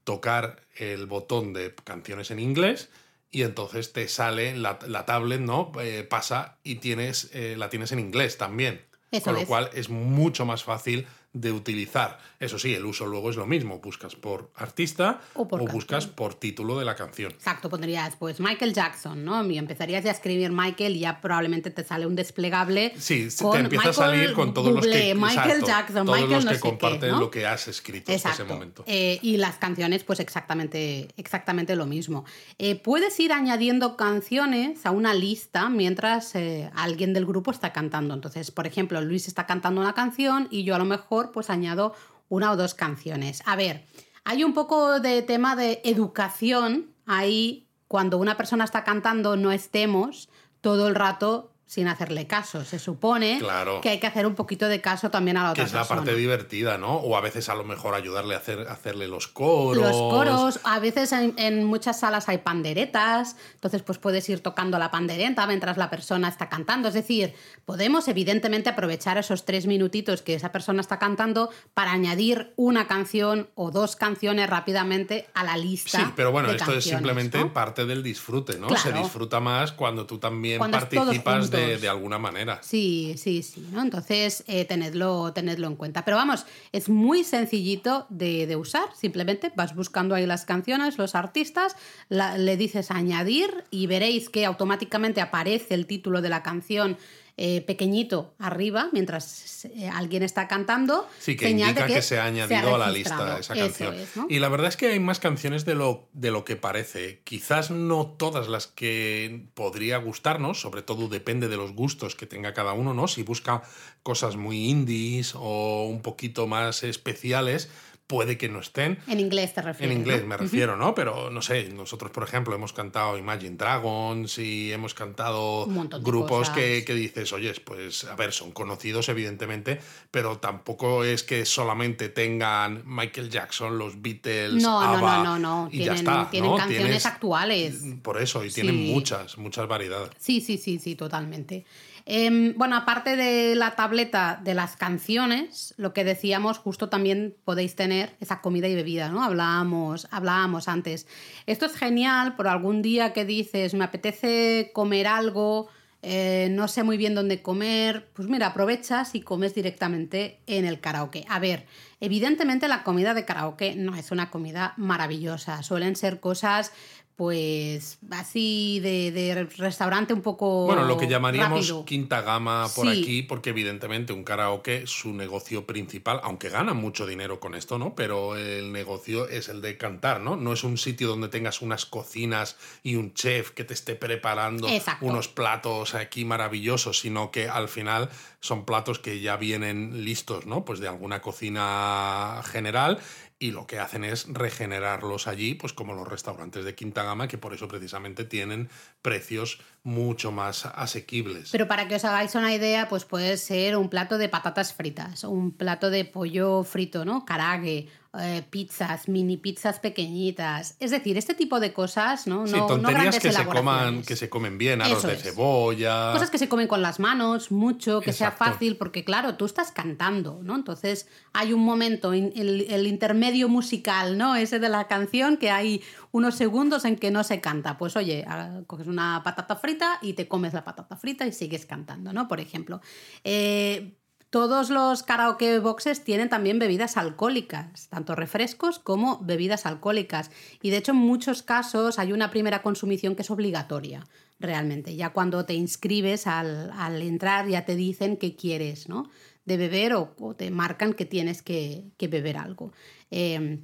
[0.04, 2.90] tocar el botón de canciones en inglés
[3.34, 5.72] y entonces te sale la, la tablet, ¿no?
[5.82, 8.86] Eh, pasa y tienes, eh, la tienes en inglés también.
[9.12, 9.48] Eso Con lo es.
[9.48, 12.20] cual es mucho más fácil de utilizar.
[12.40, 13.80] Eso sí, el uso luego es lo mismo.
[13.80, 17.32] Buscas por artista O por buscas por título de la canción.
[17.32, 19.44] Exacto, pondrías pues Michael Jackson, ¿no?
[19.50, 22.94] Y empezarías ya a escribir Michael y ya probablemente te sale un desplegable.
[22.98, 26.20] Sí, con te empieza a salir Michael con todos los que, Michael exacto, Jackson, todos
[26.20, 27.20] Michael los no que qué, comparten ¿no?
[27.20, 28.84] lo que has escrito hasta ese momento.
[28.86, 32.26] Eh, y las canciones, pues exactamente, exactamente lo mismo.
[32.60, 38.14] Eh, puedes ir añadiendo canciones a una lista mientras eh, alguien del grupo está cantando.
[38.14, 41.94] Entonces, por ejemplo, Luis está cantando una canción y yo a lo mejor pues añado
[42.30, 43.42] una o dos canciones.
[43.46, 43.86] A ver,
[44.24, 47.68] hay un poco de tema de educación ahí.
[47.88, 50.30] Cuando una persona está cantando, no estemos
[50.62, 52.64] todo el rato sin hacerle caso.
[52.64, 53.82] Se supone Claro.
[53.82, 55.80] que hay que hacer un poquito de caso también a la Que otra es la
[55.80, 56.02] persona.
[56.02, 56.98] parte divertida, ¿no?
[56.98, 59.82] O a veces a lo mejor ayudarle a hacer, hacerle los coros.
[59.82, 64.78] Los coros, a veces en, en muchas salas hay panderetas, entonces pues puedes ir tocando
[64.78, 66.90] la pandereta mientras la persona está cantando.
[66.90, 67.34] Es decir,
[67.66, 73.50] podemos evidentemente aprovechar esos tres minutitos que esa persona está cantando para añadir una canción
[73.56, 75.98] o dos canciones rápidamente a la lista.
[75.98, 77.52] Sí, pero bueno, de esto es simplemente ¿no?
[77.52, 78.70] parte del disfrute, ¿no?
[78.78, 82.60] Se disfruta más cuando tú también Cuando participas de, de alguna manera.
[82.62, 83.82] Sí, sí, sí, ¿no?
[83.82, 86.04] Entonces, eh, tenedlo, tenedlo en cuenta.
[86.06, 88.86] Pero vamos, es muy sencillito de, de usar.
[88.96, 91.76] Simplemente vas buscando ahí las canciones, los artistas,
[92.10, 96.98] la- le dices añadir y veréis que automáticamente aparece el título de la canción
[97.36, 101.08] eh, pequeñito arriba mientras eh, alguien está cantando.
[101.20, 103.96] Sí, que señal de indica que, se ha añadido a la lista esa canción.
[103.96, 104.28] es, ¿no?
[104.30, 107.22] Y la verdad es que hay más canciones de lo, de lo que parece.
[107.24, 112.54] Quizás no todas las que podría gustarnos, sobre todo depende de los gustos que tenga
[112.54, 113.08] cada uno, ¿no?
[113.08, 113.64] Si busca
[114.04, 117.72] cosas muy indies o un poquito más especiales,
[118.08, 119.00] puede que no estén.
[119.08, 119.98] En inglés te En refieres.
[119.98, 120.28] inglés ¿no?
[120.28, 120.94] me refiero, ¿no?
[120.94, 125.66] Pero no sé, nosotros, por ejemplo, hemos cantado Imagine Dragons y hemos cantado
[126.02, 129.80] grupos que, que dices, oye, pues a ver, son conocidos evidentemente,
[130.12, 135.40] pero tampoco es que solamente tengan Michael Jackson, los Beatles, No, no, ABBA, no, no,
[135.40, 135.68] no.
[135.72, 136.58] y Tienen, ya está, tienen ¿no?
[136.58, 137.84] canciones Tienes- actuales.
[138.02, 138.92] Por eso, y tienen Sí.
[138.94, 140.12] muchas, muchas variedades.
[140.20, 141.66] Sí, sí, sí, sí, totalmente.
[142.06, 147.76] Em, bueno, aparte de la tableta de las canciones, lo que decíamos, justo también podéis
[147.76, 149.24] tener esa comida y bebida, ¿no?
[149.24, 151.08] Hablábamos, hablábamos antes.
[151.46, 155.70] Esto es genial por algún día que dices, me apetece comer algo,
[156.06, 160.82] eh, no sé muy bien dónde comer, pues mira, aprovechas y comes directamente en el
[160.82, 161.24] karaoke.
[161.30, 161.66] A ver,
[162.02, 166.74] evidentemente la comida de karaoke no es una comida maravillosa, suelen ser cosas
[167.16, 171.86] pues así de, de restaurante un poco Bueno, lo que llamaríamos rápido.
[171.86, 173.02] quinta gama por Sí.
[173.02, 177.94] aquí, porque evidentemente un karaoke, su negocio principal, aunque gana mucho dinero con esto, ¿no?
[177.96, 180.36] Pero el negocio es el de cantar, ¿no?
[180.36, 184.68] No es un sitio donde tengas unas cocinas y un chef que te esté preparando
[184.68, 185.06] Exacto.
[185.06, 190.66] unos platos aquí maravillosos, sino que al final son platos que ya vienen listos, ¿no?
[190.66, 193.00] Pues de alguna cocina general
[193.44, 197.38] y lo que hacen es regenerarlos allí, pues como los restaurantes de quinta gama, que
[197.38, 198.70] por eso precisamente tienen
[199.04, 201.50] precios mucho más asequibles.
[201.52, 205.26] Pero para que os hagáis una idea, pues puede ser un plato de patatas fritas,
[205.26, 207.26] un plato de pollo frito, ¿no?
[207.26, 210.78] Karaage, eh, pizzas, mini pizzas pequeñitas.
[210.80, 212.48] Es decir, este tipo de cosas, ¿no?
[212.48, 215.14] sí, no, no tonterías grandes que se coman, que se comen bien, arroz Eso de
[215.16, 215.24] es.
[215.24, 216.14] cebolla.
[216.14, 219.74] Cosas que se comen con las manos, mucho, que sea fácil, porque claro, tú estás
[219.74, 220.56] cantando, ¿no?
[220.56, 224.36] Entonces hay un momento, el, el intermedio musical, ¿no?
[224.38, 227.78] Ese de la canción, que hay unos segundos en que no se canta.
[227.80, 231.66] Pues oye, ah, coges una patata frita y te comes la patata frita y sigues
[231.66, 232.28] cantando, ¿no?
[232.28, 232.80] Por ejemplo.
[233.24, 233.98] Eh,
[234.34, 240.32] todos los karaoke boxes tienen también bebidas alcohólicas, tanto refrescos como bebidas alcohólicas.
[240.60, 244.08] Y de hecho, en muchos casos hay una primera consumición que es obligatoria,
[244.40, 244.96] realmente.
[244.96, 246.72] Ya cuando te inscribes al,
[247.04, 249.08] entrar, ya te dicen qué quieres, ¿no?
[249.46, 252.74] De beber o, o te marcan que tienes que, que beber algo.
[253.12, 253.60] Eh,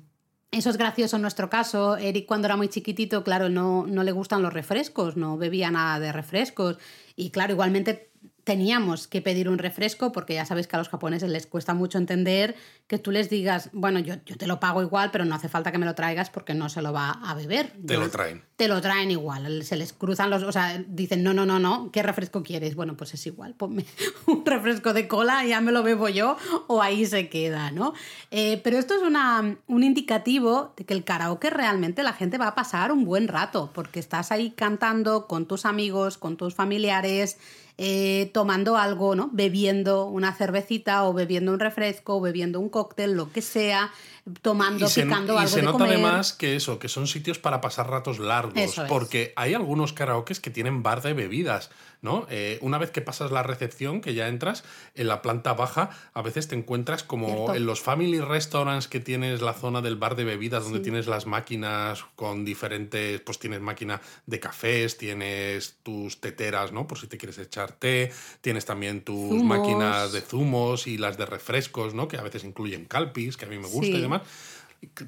[0.51, 1.97] eso es gracioso en nuestro caso.
[1.97, 5.99] Eric, cuando era muy chiquitito, claro, no, no le gustan los refrescos, no bebía nada
[5.99, 6.77] de refrescos.
[7.15, 8.09] Y claro, igualmente
[8.49, 11.99] teníamos que pedir un refresco porque ya sabéis que a los japoneses les cuesta mucho
[11.99, 12.55] entender
[12.87, 15.71] que tú les digas, bueno, yo, yo te lo pago igual, pero no hace falta
[15.71, 17.73] que me lo traigas porque no se lo va a beber.
[17.85, 18.41] Te lo traen.
[18.55, 21.91] Te lo traen igual, se les cruzan los, o sea, dicen, no, no, no, no,
[21.91, 22.73] ¿qué refresco quieres?
[22.73, 23.85] Bueno, pues es igual, ponme
[24.25, 26.35] un refresco de cola, ya me lo bebo yo
[26.65, 27.93] o ahí se queda, ¿no?
[28.31, 32.47] Eh, pero esto es una, un indicativo de que el karaoke realmente la gente va
[32.47, 37.37] a pasar un buen rato, porque estás ahí cantando con tus amigos, con tus familiares,
[37.81, 39.29] eh, tomando algo, ¿no?
[39.31, 43.89] Bebiendo una cervecita o bebiendo un refresco o bebiendo un cóctel, lo que sea,
[44.41, 45.93] tomando, y se, picando y algo se de nota comer.
[45.93, 48.89] además que eso, que son sitios para pasar ratos largos, Eso es.
[48.89, 51.69] porque hay algunos karaokes que tienen bar de bebidas,
[52.01, 52.25] ¿no?
[52.29, 54.63] Eh, una vez que pasas la recepción, que ya entras,
[54.95, 57.55] en la planta baja, a veces te encuentras como Cierto.
[57.55, 61.25] en los family restaurants que tienes la zona del bar de bebidas, donde tienes las
[61.25, 66.87] máquinas con diferentes, pues tienes máquina de cafés, tienes tus teteras, ¿no?
[66.87, 69.43] Por si te quieres echar té, tienes también tus Zumos.
[69.43, 72.07] máquinas de zumos y las de refrescos, ¿no?
[72.07, 73.95] Que a veces incluyen calpis, que a mí me gusta Sí.
[73.97, 74.18] y demás.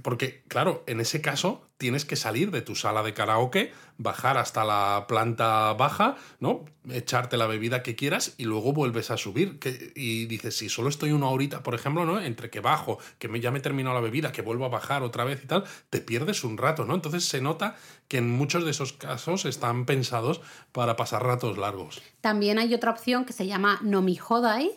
[0.01, 4.65] Porque, claro, en ese caso tienes que salir de tu sala de karaoke, bajar hasta
[4.65, 6.65] la planta baja, ¿no?
[6.89, 9.59] Echarte la bebida que quieras y luego vuelves a subir.
[9.95, 12.19] Y dices, si solo estoy una horita, por ejemplo, ¿no?
[12.21, 15.03] Entre que bajo, que me, ya me he terminado la bebida, que vuelvo a bajar
[15.03, 16.93] otra vez y tal, te pierdes un rato, ¿no?
[16.93, 17.75] Entonces se nota
[18.09, 20.41] que en muchos de esos casos están pensados
[20.73, 22.01] para pasar ratos largos.
[22.19, 24.69] También hay otra opción que se llama Nomi Hodai,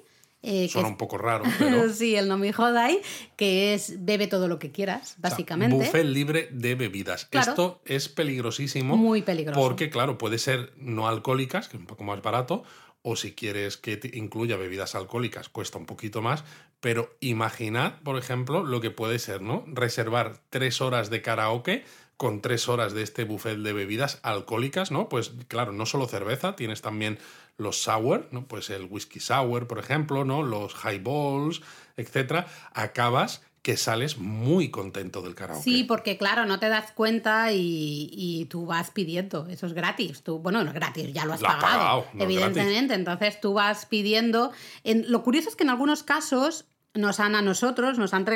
[0.47, 1.89] eh, Suena un poco raro, pero...
[1.93, 3.01] sí, el Nomi Hodai,
[3.37, 5.75] que es bebe todo lo que quieras, básicamente.
[5.75, 7.29] buffet libre de bebidas.
[7.31, 8.97] Esto es peligrosísimo.
[8.97, 9.59] Muy peligroso.
[9.59, 12.63] Porque, claro, puede ser no alcohólicas, que es un poco más barato,
[13.01, 16.45] o si quieres que incluya bebidas alcohólicas, cuesta un poquito más,
[16.81, 19.65] pero imaginad, por ejemplo, lo que puede ser, ¿no?
[19.67, 21.85] Reservar tres horas de karaoke
[22.17, 25.09] con tres horas de este buffet de bebidas alcohólicas, ¿no?
[25.09, 27.19] Pues claro, no solo cerveza, tienes también
[27.57, 28.47] los sour, ¿no?
[28.47, 30.43] Pues el whisky sour, por ejemplo, ¿no?
[30.43, 31.61] Los highballs,
[31.97, 35.63] etcétera, acabas que sales muy contento del karaoke.
[35.65, 40.23] Sí, porque claro, no te das cuenta y, tú vas pidiendo, eso es gratis.
[40.23, 42.93] Tú, bueno, no es gratis, ya lo has pagado, evidentemente.
[42.93, 44.53] Entonces tú vas pidiendo.
[44.83, 48.27] En, lo curioso es que en algunos casos nos han a nosotros, nos han,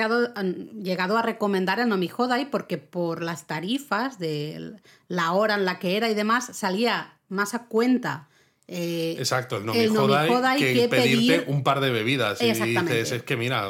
[0.83, 5.99] llegado a recomendar el Nomihodai porque por las tarifas de la hora en la que
[5.99, 8.29] era y demás salía más a cuenta
[8.71, 9.89] eh, Exacto, el no me
[10.59, 12.43] que, pedirte un par de bebidas.
[12.43, 13.67] Y dices, es que mira,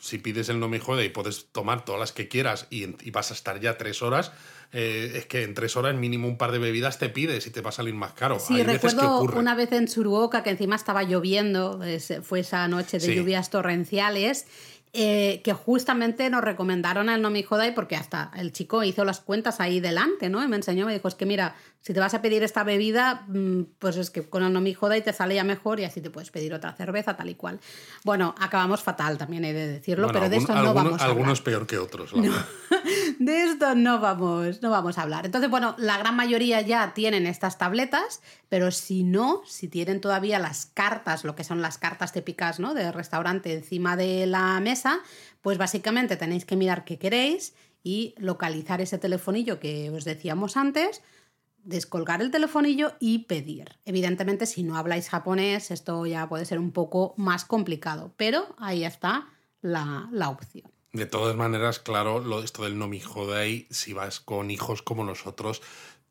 [0.00, 3.34] si pides el no me y puedes tomar todas las que quieras y, vas a
[3.34, 4.32] estar ya tres horas,
[4.72, 7.60] eh, es que en tres horas mínimo un par de bebidas te pides y te
[7.60, 8.40] va a salir más caro.
[8.40, 11.80] Sí, recuerdo una vez en Suruoka que encima estaba lloviendo,
[12.22, 14.46] fue esa noche de lluvias torrenciales
[14.94, 19.58] eh, que justamente nos recomendaron el Nomi Hodai porque hasta el chico hizo las cuentas
[19.58, 20.44] ahí delante, ¿no?
[20.44, 23.24] Y me enseñó, me dijo, es que mira, si te vas a pedir esta bebida,
[23.26, 26.10] mm, pues es que con el Nomi Hodai te sale ya mejor y así te
[26.10, 27.58] puedes pedir otra cerveza, tal y cual.
[28.04, 31.08] Bueno, acabamos fatal, también he de decirlo, pero de esto no vamos a hablar.
[31.08, 32.12] Algunos peor que otros,
[33.18, 35.26] De esto no vamos, no vamos a hablar.
[35.26, 40.38] Entonces, bueno, la gran mayoría ya tienen estas tabletas, pero si no, si tienen todavía
[40.38, 42.74] las cartas, lo que son las cartas típicas, ¿no?
[42.74, 45.00] De restaurante encima de la mesa,
[45.40, 51.02] pues básicamente tenéis que mirar qué queréis y localizar ese telefonillo que os decíamos antes,
[51.64, 53.78] descolgar el telefonillo y pedir.
[53.84, 58.84] Evidentemente, si no habláis japonés, esto ya puede ser un poco más complicado, pero ahí
[58.84, 59.28] está
[59.60, 60.70] la, la opción.
[60.92, 63.00] De todas maneras, claro, lo, esto del no mi
[63.34, 65.62] ahí, si vas con hijos como nosotros,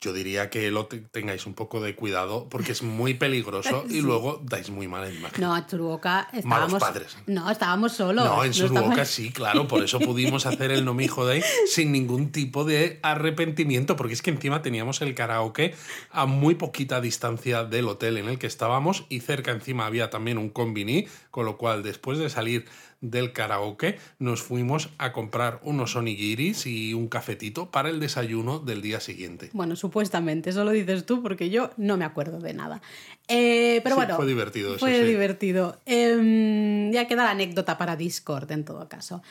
[0.01, 4.41] yo diría que lo tengáis un poco de cuidado porque es muy peligroso y luego
[4.43, 5.39] dais muy mala imagen.
[5.39, 6.71] No, en Suruoka estábamos...
[6.71, 7.17] Malos padres.
[7.27, 8.25] No, estábamos solos.
[8.25, 12.31] No, en Suruoka sí, claro, por eso pudimos hacer el No Mi ahí sin ningún
[12.31, 15.75] tipo de arrepentimiento, porque es que encima teníamos el karaoke
[16.09, 20.39] a muy poquita distancia del hotel en el que estábamos y cerca encima había también
[20.39, 22.65] un combini, con lo cual después de salir
[23.01, 28.81] del karaoke, nos fuimos a comprar unos onigiris y un cafetito para el desayuno del
[28.81, 29.49] día siguiente.
[29.53, 32.81] Bueno, supuestamente, eso lo dices tú porque yo no me acuerdo de nada.
[33.27, 34.15] Eh, pero bueno.
[34.15, 34.77] Fue divertido.
[34.77, 35.79] fue divertido.
[35.85, 39.21] Em, ya queda la anécdota para Discord en todo caso.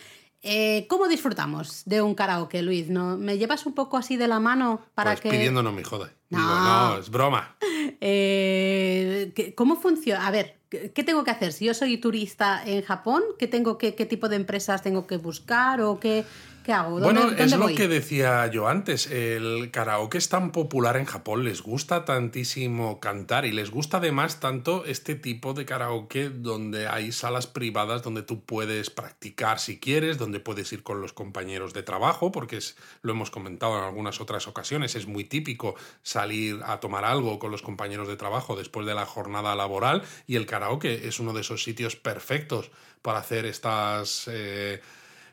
[0.42, 2.88] Eh, ¿Cómo disfrutamos de un karaoke, Luis?
[2.88, 3.16] ¿No?
[3.16, 5.30] ¿Me llevas un poco así de la mano para pues que...?
[5.30, 6.10] pidiendo no me jodas.
[6.30, 6.98] No.
[6.98, 7.56] es broma.
[8.02, 10.26] Eh, ¿Cómo funciona?
[10.26, 11.52] A ver, ¿qué tengo que hacer?
[11.52, 15.18] Si yo soy turista en Japón, ¿qué, tengo que, qué tipo de empresas tengo que
[15.18, 16.24] buscar o qué,
[16.64, 17.00] ¿Qué hago?
[17.00, 19.06] bueno, es lo que decía yo antes.
[19.06, 24.40] El karaoke es tan popular en Japón, les gusta tantísimo cantar y les gusta además
[24.40, 30.18] tanto este tipo de karaoke donde hay salas privadas donde tú puedes practicar si quieres,
[30.18, 34.20] donde puedes ir con los compañeros de trabajo, porque es, lo hemos comentado en algunas
[34.20, 38.86] otras ocasiones, es muy típico salir a tomar algo con los compañeros de trabajo después
[38.86, 42.70] de la jornada laboral y el karaoke es uno de esos sitios perfectos
[43.02, 44.28] para hacer estas...
[44.30, 44.80] Eh,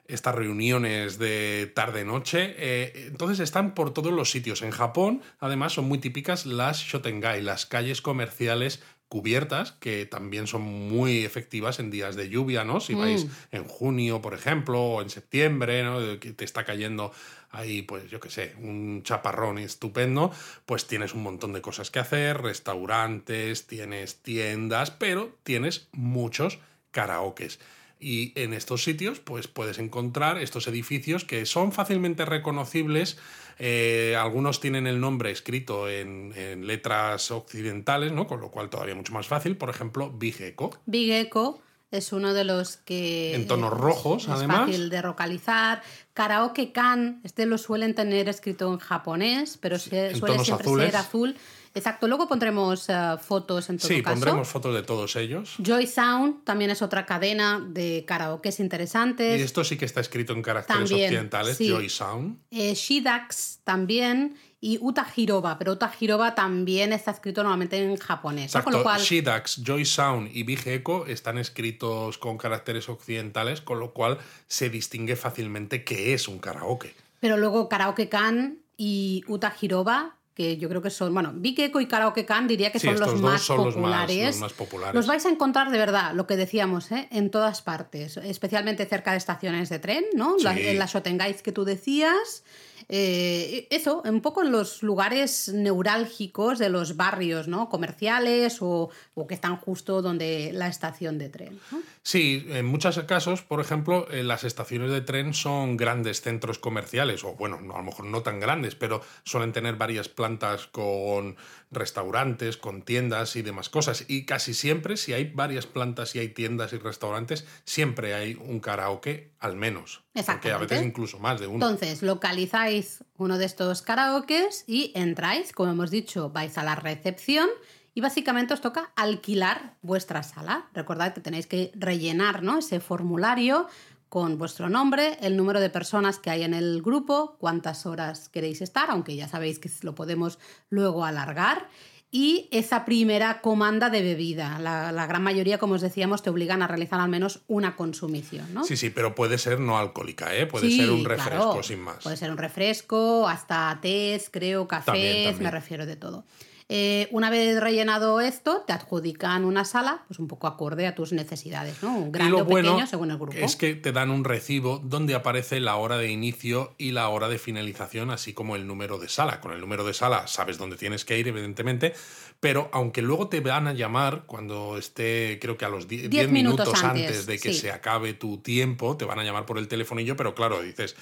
[0.07, 2.55] estas reuniones de tarde-noche.
[2.57, 4.61] Eh, entonces están por todos los sitios.
[4.61, 10.61] En Japón, además, son muy típicas las shotengai, las calles comerciales cubiertas, que también son
[10.63, 12.81] muy efectivas en días de lluvia, ¿no?
[12.81, 13.29] Si vais mm.
[13.51, 16.19] en junio, por ejemplo, o en septiembre, ¿no?
[16.19, 17.13] Que te está cayendo
[17.49, 20.31] ahí, pues yo qué sé, un chaparrón estupendo,
[20.65, 26.59] pues tienes un montón de cosas que hacer, restaurantes, tienes tiendas, pero tienes muchos
[26.91, 27.59] karaokes.
[27.99, 33.17] Y en estos sitios, pues puedes encontrar estos edificios que son fácilmente reconocibles.
[33.59, 36.33] Eh, algunos tienen el nombre escrito en,
[36.67, 38.27] letras occidentales, ¿no?
[38.27, 39.57] Con lo cual todavía mucho más fácil.
[39.57, 40.69] Por ejemplo, Big Echo.
[40.85, 43.33] Big Echo es uno de los que.
[43.33, 44.67] En tonos rojos, es además.
[44.67, 45.81] fácil de localizar.
[46.13, 51.35] Karaoke Kan, este lo suelen tener escrito en japonés, pero suele siempre ser azul
[51.77, 54.13] Exacto, luego pondremos eh, fotos en todo Sí, caso.
[54.15, 55.55] pondremos fotos de todos ellos.
[55.59, 59.39] Joy Sound también es otra cadena de karaokes interesantes.
[59.39, 61.69] Y esto sí que está escrito en caracteres También, occidentales, sí.
[61.69, 62.39] Joy Sound.
[62.51, 68.55] Eh, Shidax también y Uta Hiroba, pero Uta Hiroba también está escrito normalmente en japonés.
[68.55, 68.63] ¿no?
[68.63, 73.61] Con Exacto, lo cual, Shidax, Joy Sound y Big Echo están escritos con caracteres occidentales,
[73.61, 76.95] con lo cual se distingue fácilmente qué es un karaoke.
[77.19, 81.81] pero luego Karaoke Kan y Uta Hiroba, que yo creo que son, bueno, Big Echo
[81.81, 84.25] y Karaoke Kan diría que Sí, son los más son los más- populares.
[84.27, 84.93] los más populares.
[84.93, 87.07] Los vais a encontrar de verdad, lo que decíamos, ¿eh?
[87.09, 90.37] en todas partes, especialmente cerca de estaciones de tren, ¿no?
[90.37, 90.45] Sí.
[90.47, 92.43] en las Shotengais que tú decías.
[92.89, 97.69] Eh, eso, un poco en los lugares neurálgicos de los barrios, ¿no?
[97.69, 101.59] Comerciales o, o que están justo donde la estación de tren.
[102.03, 107.23] Sí, en muchos casos, por ejemplo, eh, las estaciones de tren son grandes centros comerciales,
[107.23, 111.35] o bueno, no, a lo mejor no tan grandes, pero suelen tener varias plantas con
[111.71, 114.05] restaurantes, con tiendas y demás cosas.
[114.07, 118.59] Y casi siempre, si hay varias plantas y hay tiendas y restaurantes, siempre hay un
[118.59, 120.03] karaoke al menos.
[120.25, 121.55] Porque a veces incluso más de uno.
[121.55, 127.49] Entonces, localizáis uno de estos karaokes y entráis, como hemos dicho, vais a la recepción
[127.93, 130.69] y básicamente os toca alquilar vuestra sala.
[130.73, 132.59] Recordad que tenéis que rellenar ¿no?
[132.59, 133.67] ese formulario
[134.09, 138.61] con vuestro nombre, el número de personas que hay en el grupo, cuántas horas queréis
[138.61, 140.39] estar, aunque ya sabéis que lo podemos
[140.69, 141.67] luego alargar.
[142.09, 144.59] Y esa primera comanda de bebida.
[144.59, 148.53] La, la gran mayoría, como os decíamos, te obligan a realizar al menos una consumición.
[148.53, 148.63] ¿no?
[148.63, 150.45] Sí, sí, pero puede ser no alcohólica, ¿eh?
[150.45, 151.63] Puede Sí, ser un refresco claro.
[151.63, 152.01] sin más.
[152.03, 155.43] Puede ser un refresco, hasta tés, creo, cafés, También, también.
[155.43, 156.23] me refiero de todo.
[156.69, 161.13] Eh, una vez rellenado esto, te adjudican una sala, pues un poco acorde a tus
[161.13, 162.11] necesidades, ¿no?
[162.11, 163.37] Grande o bueno pequeño, según el grupo.
[163.37, 167.29] es que te dan un recibo donde aparece la hora de inicio y la hora
[167.29, 169.39] de finalización, así como el número de sala.
[169.39, 171.93] Con el número de sala sabes dónde tienes que ir, evidentemente,
[172.41, 176.29] pero aunque luego te van a llamar cuando esté, creo que a los 10 Diez
[176.29, 177.61] minutos, minutos antes, antes, de que sí.
[177.61, 180.97] se acabe tu tiempo, te van a llamar por el telefonillo, pero claro, dices...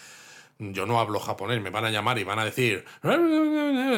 [0.58, 2.86] Yo no hablo japonés, me van a llamar y van a decir.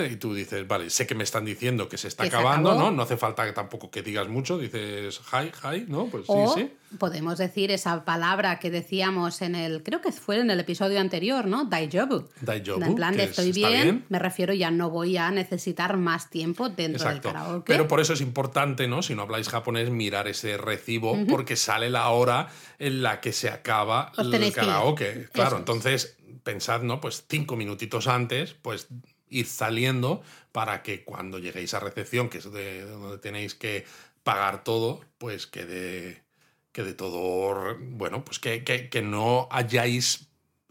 [0.10, 2.86] Y tú dices, vale, sé que me están diciendo que se está acabando, acabó.
[2.90, 2.96] ¿no?
[2.98, 6.08] No hace falta que tampoco que digas mucho, dices hi, hi, ¿no?
[6.08, 6.96] Pues o sí, sí.
[6.98, 11.46] podemos decir esa palabra que decíamos en el, creo que fue en el episodio anterior,
[11.46, 11.66] ¿no?
[11.66, 12.28] Daijobu.
[12.42, 14.06] Daijobu, En plan de es- estoy bien, bien.
[14.10, 17.28] me refiero ya no voy a necesitar más tiempo dentro Exacto.
[17.30, 17.72] del karaoke.
[17.72, 19.04] Pero por eso es importante, ¿no?
[19.04, 22.48] Si no habláis japonés, mirar ese recibo, porque sale la hora
[22.80, 25.28] en la que se acaba el karaoke.
[25.32, 27.00] Claro, entonces pensad, ¿no?
[27.02, 28.88] Pues cinco minutitos antes, pues
[29.30, 30.22] ir saliendo
[30.52, 33.86] para que cuando lleguéis a recepción, que es de donde tenéis que
[34.24, 36.24] pagar todo, pues quede,
[36.72, 40.30] quede todo, bueno, pues que, que- que no hayáis,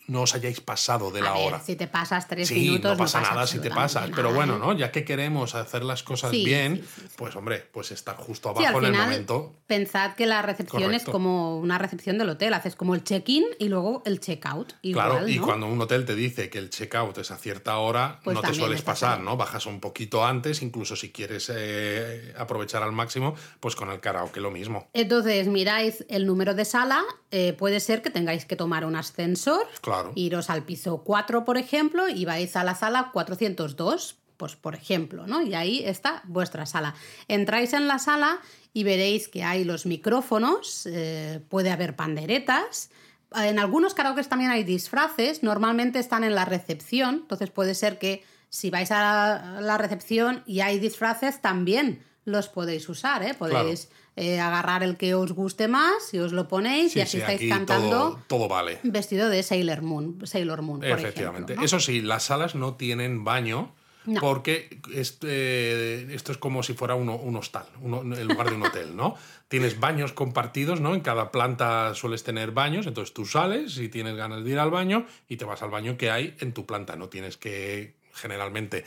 [0.08, 1.60] no os hayáis pasado de A la ver, hora.
[1.60, 4.58] Si te pasas tres Sí, minutos, no pasa nada si te pasas, pero bueno, ¿eh?
[4.60, 4.72] ¿no?
[4.76, 8.78] Ya que queremos hacer las cosas Sí, bien, sí, pues hombre, pues estar justo abajo
[8.78, 9.54] al en el momento.
[9.66, 12.54] pensad que la recepción es como una recepción del hotel.
[12.54, 14.72] Haces como el check-in y luego el check-out.
[14.82, 15.44] Claro, y ¿no?
[15.46, 18.54] cuando un hotel te dice que el checkout es a cierta hora, Pues no te
[18.54, 19.20] sueles pasar.
[19.20, 19.36] ¿no?
[19.36, 24.40] Bajas un poquito antes, incluso si quieres eh, aprovechar al máximo, pues con el karaoke
[24.40, 24.88] lo mismo.
[24.92, 27.02] Entonces miráis el número de sala.
[27.32, 29.95] eh, puede ser que tengáis que tomar un ascensor, Claro.
[30.14, 34.16] Iros al piso 4, por ejemplo, y vais a la sala 402.
[34.36, 35.40] Pues por ejemplo, ¿no?
[35.40, 36.94] Y ahí está vuestra sala.
[37.26, 38.40] Entráis en la sala
[38.74, 42.90] y veréis que hay los micrófonos, eh, puede haber panderetas.
[43.34, 48.24] En algunos karaokes también hay disfraces, normalmente están en la recepción, entonces puede ser que
[48.50, 53.32] si vais a la recepción y hay disfraces, también los podéis usar, ¿eh?
[53.34, 57.10] Podéis eh, agarrar el que os guste más y os lo ponéis Sí, y así
[57.12, 58.80] sí, estáis cantando todo, todo vale.
[58.82, 61.52] vestido de Sailor Moon, Sailor Moon por Efectivamente.
[61.52, 61.64] ejemplo, ¿no?
[61.64, 63.74] Eso sí, las salas no tienen baño.
[64.08, 64.20] No.
[64.20, 68.62] Porque este, esto es como si fuera uno- un hostal, uno- en lugar de un
[68.62, 69.16] hotel, ¿no?
[69.48, 70.94] Tienes baños compartidos, ¿no?
[70.94, 74.70] En cada planta sueles tener baños, entonces tú sales si tienes ganas de ir al
[74.70, 76.94] baño y te vas al baño que hay en tu planta.
[76.94, 78.84] No tienes que, generalmente,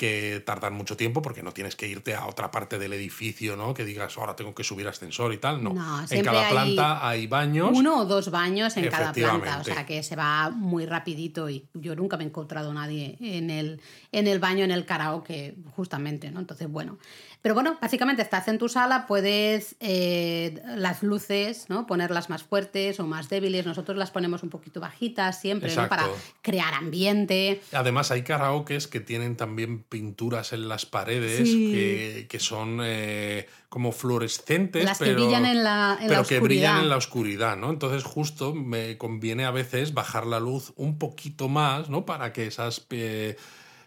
[0.00, 3.74] que tardar mucho tiempo porque no tienes que irte a otra parte del edificio, ¿no?
[3.74, 5.62] Que digas, ahora tengo que subir ascensor y tal.
[5.62, 5.74] No.
[5.74, 7.68] No, en cada hay planta hay baños.
[7.74, 11.66] Uno o dos baños en cada planta, o sea que se va muy rapidito y
[11.74, 16.30] yo nunca me he encontrado nadie en el, en el baño, en el karaoke, justamente,
[16.30, 16.40] ¿no?
[16.40, 16.98] Entonces, bueno.
[17.42, 21.86] Pero bueno, básicamente estás en tu sala, puedes eh, las luces, ¿no?
[21.86, 23.64] Ponerlas más fuertes o más débiles.
[23.64, 25.88] Nosotros las ponemos un poquito bajitas siempre, ¿no?
[25.88, 26.06] Para
[26.42, 27.62] crear ambiente.
[27.72, 31.70] Además, hay karaokes que tienen también pinturas en las paredes Sí.
[31.72, 34.84] que, que son eh, como fluorescentes.
[34.84, 37.70] Las que pero, brillan en la- en la pero que brillan en la oscuridad, ¿no?
[37.70, 42.04] Entonces, justo me conviene a veces bajar la luz un poquito más, ¿no?
[42.04, 42.86] Para que esas.
[42.90, 43.36] eh,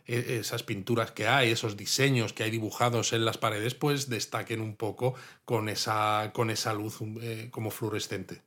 [0.05, 4.75] esas pinturas que hay, esos diseños que hay dibujados en las paredes, pues destaquen un
[4.75, 8.41] poco con esa, con esa luz eh, como fluorescente.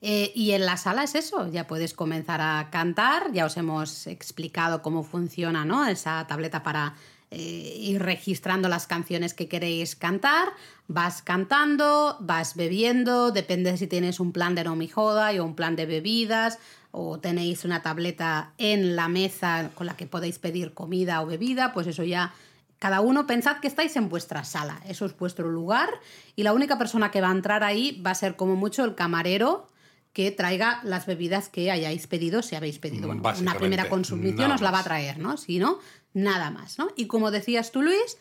[0.00, 4.08] Eh, y en la sala es eso, ya puedes comenzar a cantar, ya os hemos
[4.08, 5.86] explicado cómo funciona ¿no?
[5.86, 6.96] esa tableta para
[7.30, 10.48] eh, ir registrando las canciones que queréis cantar,
[10.86, 15.54] vas cantando, vas bebiendo, depende si tienes un plan de no mi joda o un
[15.54, 16.58] plan de bebidas,
[16.92, 21.72] o tenéis una tableta en la mesa con la que podéis pedir comida o bebida,
[21.72, 22.32] pues eso ya
[22.78, 25.88] cada uno pensad que estáis en vuestra sala, eso es vuestro lugar
[26.36, 28.94] y la única persona que va a entrar ahí va a ser como mucho el
[28.94, 29.68] camarero
[30.12, 33.06] que traiga las bebidas que hayáis pedido, si habéis pedido.
[33.06, 35.38] Bueno, una primera consumición os la va a traer, ¿no?
[35.38, 35.78] Si no,
[36.12, 36.88] nada más, ¿no?
[36.96, 38.18] Y como decías tú, Luis,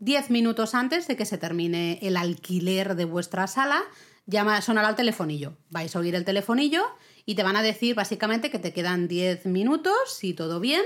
[0.00, 3.82] 10 minutos antes de que se termine el alquiler de vuestra sala,
[4.26, 5.56] llama, sonará el telefonillo.
[5.70, 6.84] Vais a oír el telefonillo
[7.28, 10.80] y te van a decir básicamente que te quedan 10 minutos, y todo bien.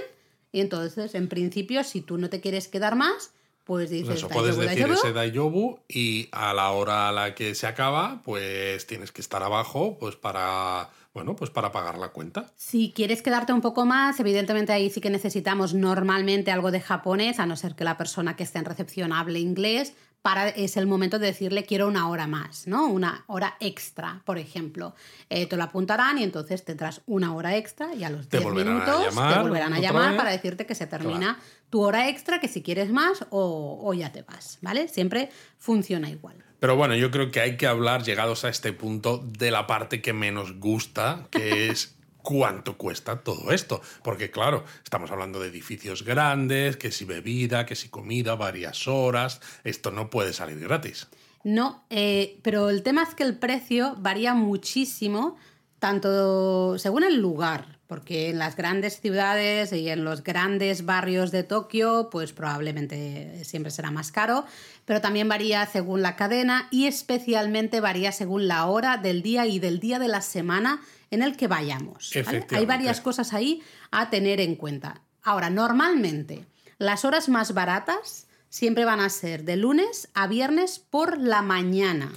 [0.51, 3.31] Y entonces, en principio, si tú no te quieres quedar más,
[3.63, 4.07] pues dices...
[4.09, 4.99] Pues eso, "Dayobu, puedes decir dayobu".
[4.99, 9.41] ese Dayobu y a la hora a la que se acaba, pues tienes que estar
[9.45, 12.51] abajo pues para, bueno, pues para pagar la cuenta.
[12.57, 17.39] Si quieres quedarte un poco más, evidentemente ahí sí que necesitamos normalmente algo de japonés,
[17.39, 20.87] a no ser que la persona que esté en recepción hable inglés, para, es el
[20.87, 22.87] momento de decirle quiero una hora más, ¿no?
[22.87, 24.95] Una hora extra, por ejemplo.
[25.29, 28.45] Eh, te lo apuntarán y entonces tendrás una hora extra y a los Te 10
[28.49, 30.19] volverán a minutos llamar te volverán a llamar vez.
[30.19, 34.13] para decirte que se termina tu hora extra, que si quieres más o, o ya
[34.13, 34.89] te vas, ¿vale?
[34.89, 36.37] Siempre funciona igual.
[36.61, 40.01] Pero bueno, yo creo que hay que hablar, llegados a este punto, de la parte
[40.01, 43.83] que menos gusta, que es cuánto cuesta todo esto.
[44.03, 49.41] Porque claro, estamos hablando de edificios grandes, que si bebida, que si comida, varias horas.
[49.65, 51.09] Esto no puede salir gratis.
[51.45, 55.37] No, eh, pero el tema es que el precio varía muchísimo,
[55.81, 61.43] tanto según el lugar, porque en las grandes ciudades y en los grandes barrios de
[61.43, 64.45] Tokio, pues probablemente siempre será más caro,
[64.85, 69.59] pero también varía según la cadena y especialmente varía según la hora del día y
[69.59, 70.81] del día de la semana
[71.13, 72.11] en el que vayamos.
[72.25, 72.47] ¿vale?
[72.51, 75.03] Hay varias cosas ahí a tener en cuenta.
[75.23, 76.47] Ahora, normalmente,
[76.79, 82.11] las horas más baratas siempre van a ser de lunes a viernes por la mañana.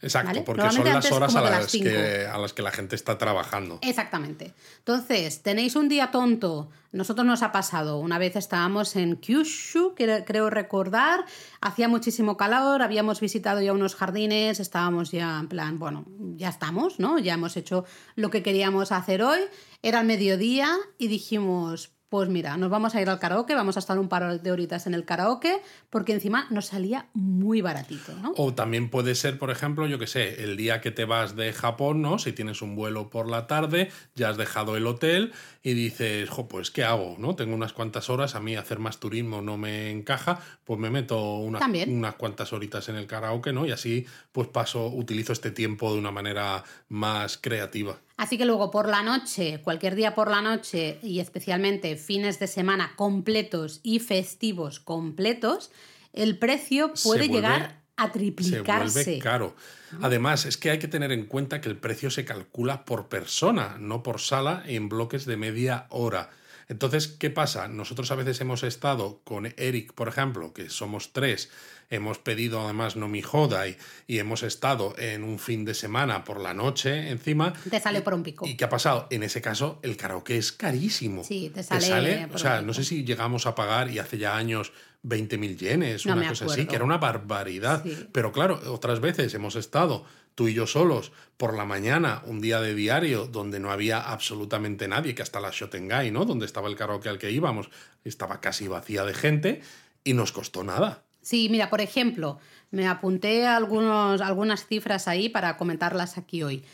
[0.00, 0.42] Exacto, ¿Vale?
[0.42, 3.78] porque son las horas a las las, que, a las que la gente está trabajando.
[3.82, 4.54] Exactamente.
[4.78, 6.70] Entonces, tenéis un día tonto.
[6.92, 7.98] Nosotros nos ha pasado.
[7.98, 11.24] Una vez estábamos en Kyushu, que creo recordar.
[11.60, 16.98] Hacía muchísimo calor, habíamos visitado ya unos jardines, estábamos ya en plan, bueno, ya estamos,
[16.98, 17.18] ¿no?
[17.18, 17.84] Ya hemos hecho
[18.14, 19.40] lo que queríamos hacer hoy.
[19.82, 23.80] Era el mediodía y dijimos, pues mira, nos vamos a ir al karaoke, vamos a
[23.80, 28.32] estar un par de horitas en el karaoke, porque encima nos salía muy baratito, ¿no?
[28.36, 31.52] O también puede ser, por ejemplo, yo que sé, el día que te vas de
[31.52, 32.18] Japón, ¿no?
[32.18, 35.32] Si tienes un vuelo por la tarde, ya has dejado el hotel
[35.62, 37.16] y dices, jo, pues ¿qué hago?
[37.18, 37.36] ¿No?
[37.36, 41.36] Tengo unas cuantas horas, a mí hacer más turismo no me encaja, pues me meto
[41.36, 41.58] una-
[41.90, 43.66] unas cuantas horitas en el karaoke, ¿no?
[43.66, 47.98] Y así pues paso, utilizo este tiempo de una manera más creativa.
[48.18, 52.48] Así que luego por la noche, cualquier día por la noche y especialmente fines de
[52.48, 55.70] semana completos y festivos completos,
[56.12, 59.04] el precio Se puede vuelve- llegar a Se triplicarse.
[59.04, 59.56] vuelve caro.
[60.02, 63.76] Además, es que hay que tener en cuenta que el precio se calcula por persona,
[63.78, 66.30] no por sala, en bloques de media hora.
[66.68, 67.66] Entonces, ¿qué pasa?
[67.68, 71.50] Nosotros a veces hemos estado con Eric, por ejemplo, que somos tres,
[71.88, 76.24] hemos pedido además no mi joda y, y hemos estado en un fin de semana
[76.24, 77.54] por la noche encima.
[77.70, 78.46] Te sale por un pico.
[78.46, 79.06] ¿Y qué ha pasado?
[79.10, 81.24] En ese caso, el karaoke es carísimo.
[81.24, 84.18] Sí, te sale por o sea, un no sé si llegamos a pagar, y hace
[84.18, 84.72] ya años,
[85.04, 87.82] 20.000 yenes, No una cosa así, que era una barbaridad.
[87.82, 88.08] Sí.
[88.12, 90.04] Pero claro, otras veces hemos estado
[90.38, 94.86] tú y yo solos por la mañana, un día de diario, donde no había absolutamente
[94.86, 96.24] nadie, que hasta la Shotengai, ¿no?
[96.24, 97.70] Donde estaba el karaoke al que íbamos,
[98.04, 99.62] estaba casi vacía de gente
[100.04, 101.02] y nos costó nada.
[101.22, 102.38] Sí, mira, por ejemplo,
[102.70, 106.64] me apunté algunos, algunas cifras ahí para comentarlas aquí hoy.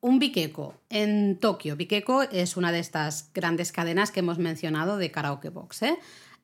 [0.00, 1.76] Un Bikeko en Tokio.
[1.76, 5.80] Bikeko es una de estas grandes cadenas que hemos mencionado de karaoke box.
[5.80, 5.98] ¿eh?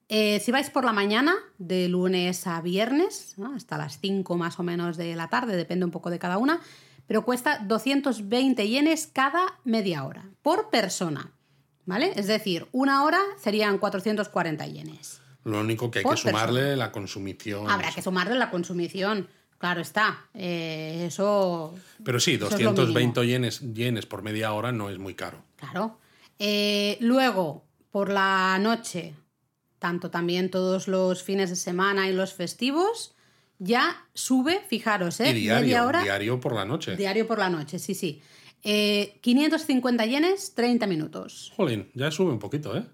[0.08, 3.54] Eh, si vais por la mañana, de lunes a viernes, ¿no?
[3.54, 6.60] hasta las 5 más o menos de la tarde, depende un poco de cada una,
[7.06, 11.32] pero cuesta 220 yenes cada media hora, por persona.
[11.86, 12.12] ¿Vale?
[12.16, 15.20] Es decir, una hora serían 440 yenes.
[15.44, 17.70] Lo único que hay Por que sumarle la consumición.
[17.70, 19.28] Habrá que sumarle la consumición.
[19.58, 20.26] Claro está.
[20.32, 21.74] Eh, eso.
[22.02, 25.44] Pero sí, eso es lo 220 yenes, yenes por media hora no es muy caro.
[25.56, 25.98] Claro.
[26.38, 29.14] Eh, luego, por la noche,
[29.84, 33.14] tanto también todos los fines de semana y los festivos,
[33.58, 35.28] ya sube, fijaros, ¿eh?
[35.28, 36.02] y diario, Media hora.
[36.02, 36.96] diario por la noche.
[36.96, 38.22] Diario por la noche, sí, sí.
[38.62, 41.52] Eh, 550 yenes, 30 minutos.
[41.54, 42.86] Jolín, ya sube un poquito, ¿eh?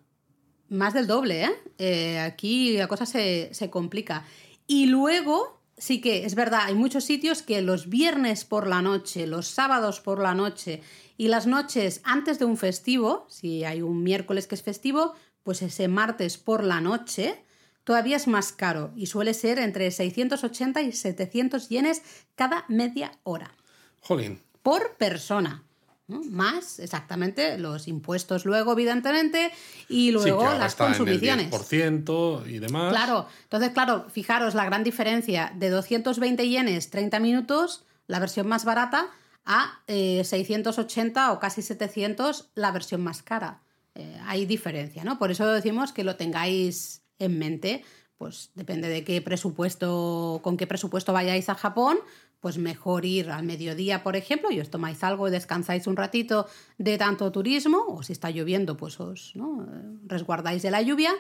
[0.68, 1.50] más del doble, ¿eh?
[1.78, 4.24] Eh, aquí la cosa se, se complica.
[4.66, 9.28] Y luego, sí que es verdad, hay muchos sitios que los viernes por la noche,
[9.28, 10.82] los sábados por la noche
[11.16, 15.14] y las noches antes de un festivo, si hay un miércoles que es festivo,
[15.50, 17.42] pues ese martes por la noche,
[17.82, 22.02] todavía es más caro y suele ser entre 680 y 700 yenes
[22.36, 23.52] cada media hora.
[24.00, 24.40] Jolín.
[24.62, 25.64] Por persona.
[26.06, 26.22] ¿no?
[26.22, 29.50] Más exactamente los impuestos luego, evidentemente,
[29.88, 31.50] y luego sí, las está en el consumiciones.
[31.50, 32.92] 10% y demás.
[32.92, 38.64] Claro, entonces, claro, fijaros la gran diferencia de 220 yenes 30 minutos, la versión más
[38.64, 39.08] barata,
[39.44, 43.62] a eh, 680 o casi 700 la versión más cara.
[43.94, 45.18] Eh, hay diferencia, ¿no?
[45.18, 47.84] Por eso decimos que lo tengáis en mente.
[48.16, 51.98] Pues depende de qué presupuesto, con qué presupuesto vayáis a Japón,
[52.40, 56.46] pues mejor ir al mediodía, por ejemplo, y os tomáis algo y descansáis un ratito
[56.76, 59.66] de tanto turismo, o si está lloviendo, pues os ¿no?
[60.04, 61.12] resguardáis de la lluvia.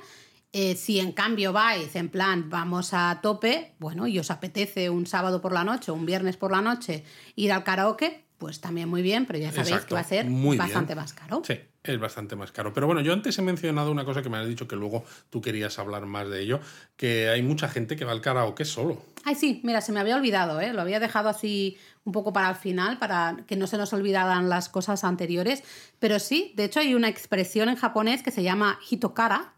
[0.52, 5.06] Eh, si en cambio vais en plan vamos a tope, bueno, y os apetece un
[5.06, 7.04] sábado por la noche o un viernes por la noche
[7.36, 10.24] ir al karaoke, pues también muy bien, pero ya sabéis Exacto, que va a ser
[10.24, 11.04] muy bastante bien.
[11.04, 11.42] más caro.
[11.46, 12.72] Sí, es bastante más caro.
[12.72, 15.42] Pero bueno, yo antes he mencionado una cosa que me has dicho que luego tú
[15.42, 16.58] querías hablar más de ello,
[16.96, 19.02] que hay mucha gente que va al karaoke solo.
[19.24, 20.72] Ay, sí, mira, se me había olvidado, ¿eh?
[20.72, 24.48] lo había dejado así un poco para el final, para que no se nos olvidaran
[24.48, 25.62] las cosas anteriores.
[25.98, 29.52] Pero sí, de hecho hay una expresión en japonés que se llama hitokara,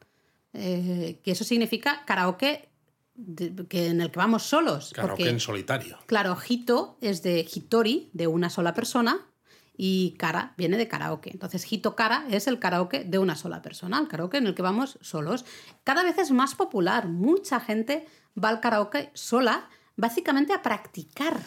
[0.54, 2.68] eh, que eso significa karaoke
[3.14, 4.92] de- que en el que vamos solos.
[4.94, 5.98] Karaoke porque, en solitario.
[6.06, 9.26] claro, hito es de hitori, de una sola persona,
[9.76, 11.30] y kara viene de karaoke.
[11.30, 14.98] Entonces, hitokara es el karaoke de una sola persona, el karaoke en el que vamos
[15.00, 15.44] solos.
[15.82, 18.06] Cada vez es más popular, mucha gente
[18.42, 21.40] va al karaoke sola, básicamente a practicar.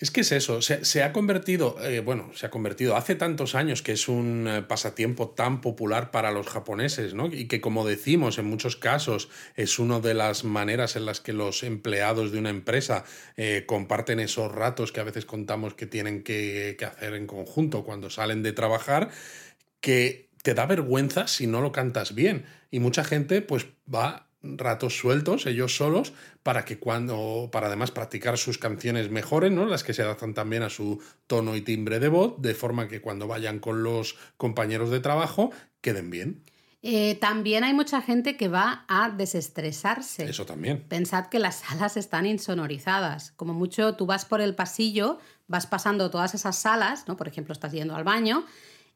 [0.00, 3.82] Es que es eso, se, ha convertido, eh, bueno, se ha convertido hace tantos años
[3.82, 7.26] que es un eh, pasatiempo tan popular para los japoneses, ¿no?
[7.26, 11.34] Y que como decimos en muchos casos es una de las maneras en las que
[11.34, 13.04] los empleados de una empresa
[13.36, 17.84] eh, comparten esos ratos que a veces contamos que tienen que, que hacer en conjunto
[17.84, 19.10] cuando salen de trabajar,
[19.82, 22.46] que te da vergüenza si no lo cantas bien.
[22.70, 26.12] Y mucha gente pues va ratos sueltos, ellos solos,
[26.42, 29.66] para que cuando, para además practicar sus canciones mejores, ¿no?
[29.66, 33.00] Las que se adaptan también a su tono y timbre de voz, de forma que
[33.00, 36.42] cuando vayan con los compañeros de trabajo queden bien.
[36.82, 40.24] Eh, también hay mucha gente que va a desestresarse.
[40.24, 40.82] Eso también.
[40.88, 43.32] Pensad que las salas están insonorizadas.
[43.32, 47.18] Como mucho, tú vas por el pasillo, vas pasando todas esas salas, ¿no?
[47.18, 48.46] Por ejemplo, estás yendo al baño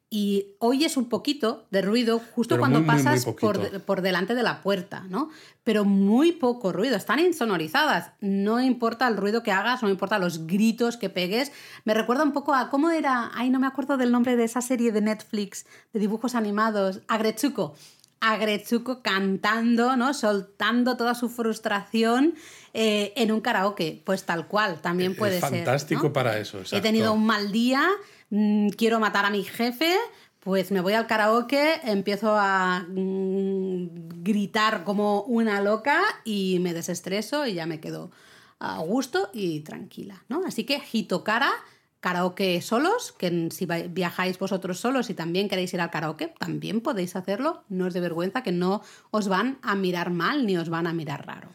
[0.09, 4.01] y oyes un poquito de ruido justo Pero cuando muy, muy, muy pasas por, por
[4.01, 5.29] delante de la puerta, ¿no?
[5.63, 8.11] Pero muy poco ruido, están insonorizadas.
[8.21, 11.51] No importa el ruido que hagas, no importa los gritos que pegues.
[11.85, 14.61] Me recuerda un poco a cómo era, ay, no me acuerdo del nombre de esa
[14.61, 17.75] serie de Netflix de dibujos animados, Agretsuko.
[18.21, 20.13] Agretsuko cantando, ¿no?
[20.13, 22.35] Soltando toda su frustración
[22.73, 24.01] eh, en un karaoke.
[24.05, 25.51] Pues tal cual, también puede es ser.
[25.51, 26.13] fantástico ¿no?
[26.13, 26.57] para eso.
[26.57, 26.83] He exacto.
[26.83, 27.87] tenido un mal día,
[28.29, 29.95] mm, quiero matar a mi jefe,
[30.39, 37.47] pues me voy al karaoke, empiezo a mm, gritar como una loca y me desestreso
[37.47, 38.11] y ya me quedo
[38.59, 40.43] a gusto y tranquila, ¿no?
[40.45, 41.51] Así que Hitokara,
[41.99, 47.15] karaoke solos, que si viajáis vosotros solos y también queréis ir al karaoke, también podéis
[47.15, 50.85] hacerlo, no es de vergüenza que no os van a mirar mal ni os van
[50.85, 51.49] a mirar raro.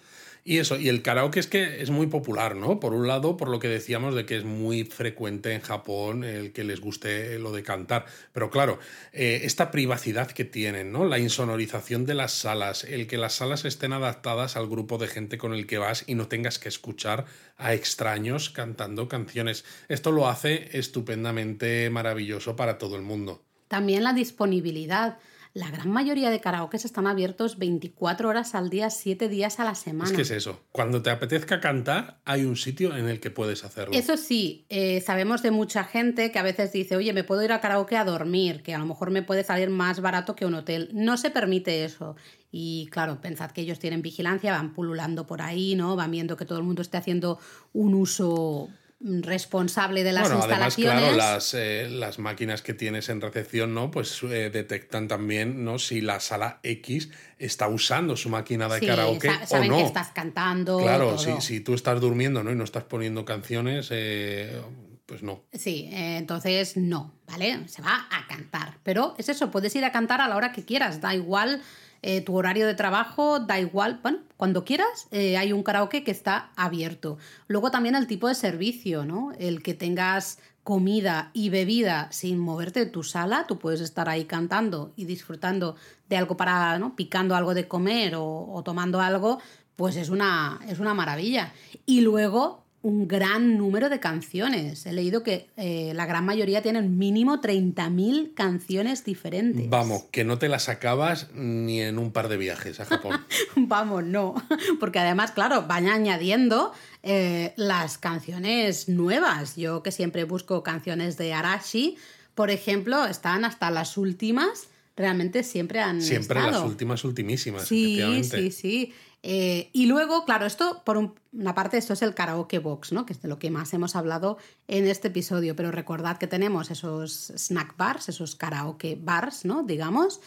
[0.44, 2.80] Y eso, y el karaoke es que es muy popular, ¿no?
[2.80, 6.52] Por un lado, por lo que decíamos de que es muy frecuente en Japón el
[6.52, 8.06] que les guste lo de cantar.
[8.32, 8.78] Pero claro,
[9.12, 11.04] eh, esta privacidad que tienen, ¿no?
[11.04, 15.38] La insonorización de las salas, el que las salas estén adaptadas al grupo de gente
[15.38, 17.26] con el que vas y no tengas que escuchar
[17.56, 19.64] a extraños cantando canciones.
[19.88, 23.44] Esto lo hace estupendamente maravilloso para todo el mundo.
[23.68, 25.18] También la disponibilidad.
[25.52, 29.74] La gran mayoría de karaokes están abiertos 24 horas al día, 7 días a la
[29.74, 30.08] semana.
[30.10, 30.60] Es que es eso.
[30.70, 33.92] Cuando te apetezca cantar, hay un sitio en el que puedes hacerlo.
[33.92, 37.50] Eso sí, eh, sabemos de mucha gente que a veces dice, oye, me puedo ir
[37.50, 40.54] a karaoke a dormir, que a lo mejor me puede salir más barato que un
[40.54, 40.90] hotel.
[40.92, 42.14] No se permite eso.
[42.52, 45.96] Y claro, pensad que ellos tienen vigilancia, van pululando por ahí, ¿no?
[45.96, 47.40] Van viendo que todo el mundo esté haciendo
[47.72, 48.68] un uso
[49.02, 51.14] responsable de las bueno, además, instalaciones.
[51.14, 53.90] claro, las, eh, las máquinas que tienes en recepción, ¿no?
[53.90, 55.78] Pues eh, detectan también, ¿no?
[55.78, 59.76] Si la sala X está usando su máquina de Sí, karaoke sa- o saben no.
[59.78, 60.78] que estás cantando.
[60.78, 62.52] Claro, si, si tú estás durmiendo, ¿no?
[62.52, 64.60] Y no estás poniendo canciones, eh,
[65.06, 65.44] pues no.
[65.52, 67.66] Sí, eh, entonces no, ¿vale?
[67.68, 68.74] Se va a cantar.
[68.82, 71.62] Pero es eso, puedes ir a cantar a la hora que quieras, da igual
[72.02, 76.10] eh, tu horario de trabajo, da igual, bueno, cuando quieras eh, hay un karaoke que
[76.10, 77.18] está abierto.
[77.46, 79.32] Luego también el tipo de servicio, ¿no?
[79.38, 84.24] El que tengas comida y bebida sin moverte de tu sala, tú puedes estar ahí
[84.24, 85.76] cantando y disfrutando
[86.08, 86.96] de algo para, ¿no?
[86.96, 89.38] Picando algo de comer o, o tomando algo,
[89.76, 91.52] pues es una, es una maravilla.
[91.86, 94.86] Y luego un gran número de canciones.
[94.86, 99.68] He leído que eh, la gran mayoría tienen mínimo 30.000 canciones diferentes.
[99.68, 103.20] Vamos, que no te las acabas ni en un par de viajes a Japón.
[103.56, 104.34] Vamos, no.
[104.78, 106.72] Porque además, claro, van añadiendo
[107.02, 109.56] eh, las canciones nuevas.
[109.56, 111.96] Yo que siempre busco canciones de Arashi,
[112.34, 114.68] por ejemplo, están hasta las últimas.
[114.96, 116.60] Realmente siempre han Siempre estado.
[116.62, 118.92] las últimas, ultimísimas, Sí, sí, sí.
[119.22, 123.04] Eh, y luego, claro, esto, por un- una parte, esto es el karaoke box, ¿no?
[123.04, 125.54] Que es de lo que más hemos hablado en este episodio.
[125.54, 129.62] Pero recordad que tenemos esos snack bars, esos karaoke bars, ¿no?
[129.62, 130.20] Digamos.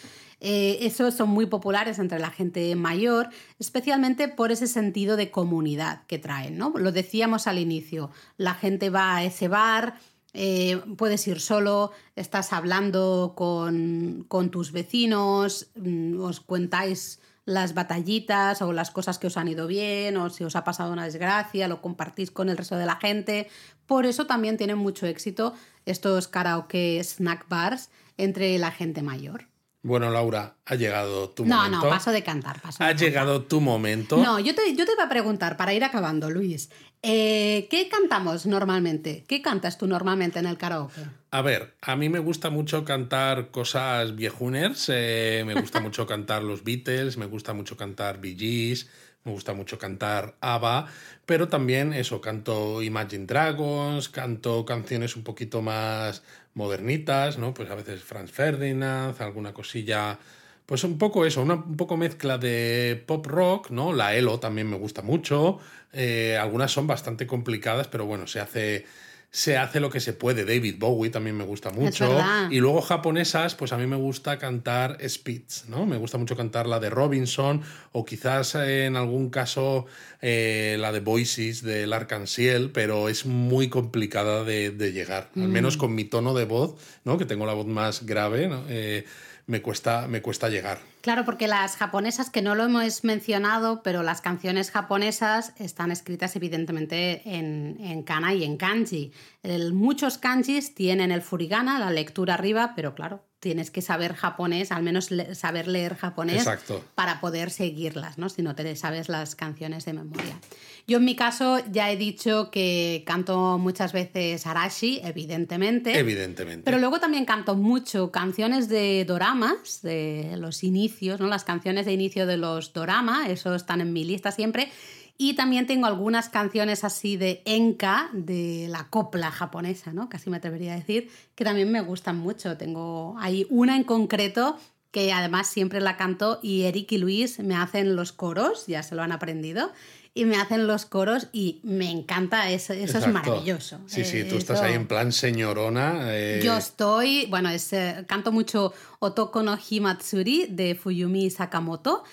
[0.45, 3.29] Eh, esos son muy populares entre la gente mayor,
[3.59, 6.73] especialmente por ese sentido de comunidad que traen, ¿no?
[6.75, 9.95] Lo decíamos al inicio, la gente va a ese bar,
[10.33, 18.61] eh, puedes ir solo, estás hablando con, con tus vecinos, mm, os cuentáis las batallitas
[18.61, 21.67] o las cosas que os han ido bien o si os ha pasado una desgracia,
[21.67, 23.49] lo compartís con el resto de la gente.
[23.85, 25.53] Por eso también tienen mucho éxito
[25.85, 29.52] estos karaoke snack bars entre la gente mayor.
[29.85, 31.83] Bueno, Laura, ha llegado tu No, momento.
[31.83, 33.05] no, paso de cantar, paso de Ha cantar.
[33.05, 34.15] llegado tu momento.
[34.17, 36.69] No, yo te, yo te iba a preguntar, para ir acabando, Luis,
[37.01, 39.25] eh, ¿qué cantamos normalmente?
[39.27, 41.01] ¿Qué cantas tú normalmente en el karaoke?
[41.31, 46.43] A ver, a mí me gusta mucho cantar cosas viejuners, eh, me gusta mucho cantar
[46.43, 48.89] los Beatles, me gusta mucho cantar Bee Gees,
[49.23, 50.87] me gusta mucho cantar ABBA,
[51.25, 57.53] pero también eso, canto Imagine Dragons, canto canciones un poquito más modernitas, ¿no?
[57.53, 60.19] Pues a veces Franz Ferdinand, alguna cosilla,
[60.65, 63.93] pues un poco eso, una un poco mezcla de pop rock, ¿no?
[63.93, 65.59] La Elo también me gusta mucho,
[65.93, 68.85] eh, algunas son bastante complicadas, pero bueno, se hace
[69.33, 70.45] se hace lo que se puede.
[70.45, 72.23] David Bowie también me gusta mucho.
[72.51, 75.87] Y luego japonesas, pues a mí me gusta cantar Spitz, ¿no?
[75.87, 77.63] Me gusta mucho cantar la de Robinson
[77.93, 79.87] o quizás eh, en algún caso
[80.21, 85.31] eh, la de Voices de L'Arc-en-Ciel, pero es muy complicada de, de llegar.
[85.35, 87.17] Al menos con mi tono de voz, ¿no?
[87.17, 88.65] Que tengo la voz más grave, ¿no?
[88.69, 89.03] Eh,
[89.47, 90.79] me, cuesta, me cuesta llegar.
[91.01, 96.35] Claro, porque las japonesas, que no lo hemos mencionado, pero las canciones japonesas están escritas
[96.37, 99.11] evidentemente en, en kana y en kanji.
[99.43, 104.71] El- muchos kanjis tienen el furigana, la lectura arriba, pero claro, tienes que saber japonés,
[104.71, 106.81] al menos le- saber leer japonés Exacto.
[106.95, 108.29] para poder seguirlas, ¿no?
[108.29, 110.39] Si no te sabes las canciones de memoria.
[110.87, 115.97] Yo en mi caso ya he dicho que canto muchas veces Arashi, evidentemente.
[115.97, 116.63] Evidentemente.
[116.63, 121.27] Pero luego también canto mucho canciones de doramas, de los inicios, ¿no?
[121.27, 124.71] Las canciones de inicio de los dorama, eso están en mi lista siempre.
[125.17, 130.09] Y también tengo algunas canciones así de enka, de la copla japonesa, ¿no?
[130.09, 132.57] Casi me atrevería a decir, que también me gustan mucho.
[132.57, 134.57] Tengo ahí una en concreto
[134.91, 138.93] que además siempre la canto y Eric y Luis me hacen los coros, ya se
[138.95, 139.71] lo han aprendido,
[140.15, 143.79] y me hacen los coros y me encanta, eso, eso es maravilloso.
[143.87, 146.13] Sí, sí, Eh, tú estás eso- ahí en plan señorona.
[146.15, 152.03] eh, yo estoy, bueno, es, eh, canto mucho Otoko no Himatsuri de Fuyumi Sakamoto.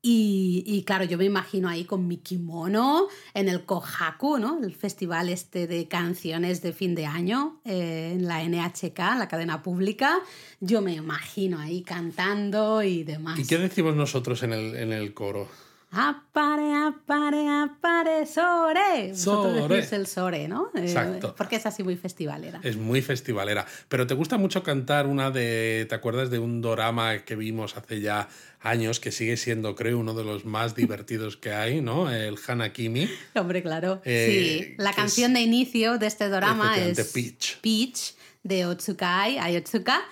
[0.00, 4.62] Y, claro, yo me imagino ahí con mi kimono en el Kohaku, ¿no?
[4.62, 9.62] El festival este de canciones de fin de año eh, en la NHK, la cadena
[9.62, 10.20] pública.
[10.60, 13.40] Yo me imagino ahí cantando y demás.
[13.40, 15.48] ¿Y qué decimos nosotros en el, en el coro?
[15.90, 19.08] Apare, apare, apare, sore.
[19.10, 19.74] Vosotros Sore.
[19.76, 20.70] decís el sore, ¿no?
[20.74, 21.34] Eh, Exacto.
[21.36, 22.60] porque es así muy festivalera.
[22.62, 23.64] Es muy festivalera.
[23.88, 25.86] Pero te gusta mucho cantar una de.
[25.88, 28.28] ¿Te acuerdas de un dorama que vimos hace ya
[28.60, 32.10] años que sigue siendo, creo, uno de los más divertidos que hay, ¿no?
[32.10, 33.08] El Hanakimi.
[33.34, 34.02] Hombre, claro.
[34.04, 37.60] Eh, sí, la canción de inicio de este drama es Peach.
[37.62, 40.02] Peach de Otsukai, Ayotsuka.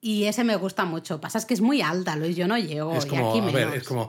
[0.00, 1.20] Y ese me gusta mucho.
[1.20, 2.36] Pasa es que es muy alta, Luis.
[2.36, 2.94] Yo no llego.
[2.96, 3.74] es y como, aquí a ver, menos.
[3.74, 4.08] es como.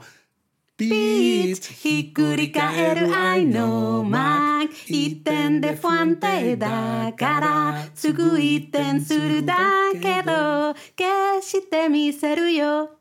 [0.78, 9.56] Beat ひっくり返る愛のマーク一点で不安定だからすぐ一点するだ
[10.00, 12.97] けど決して見せるよ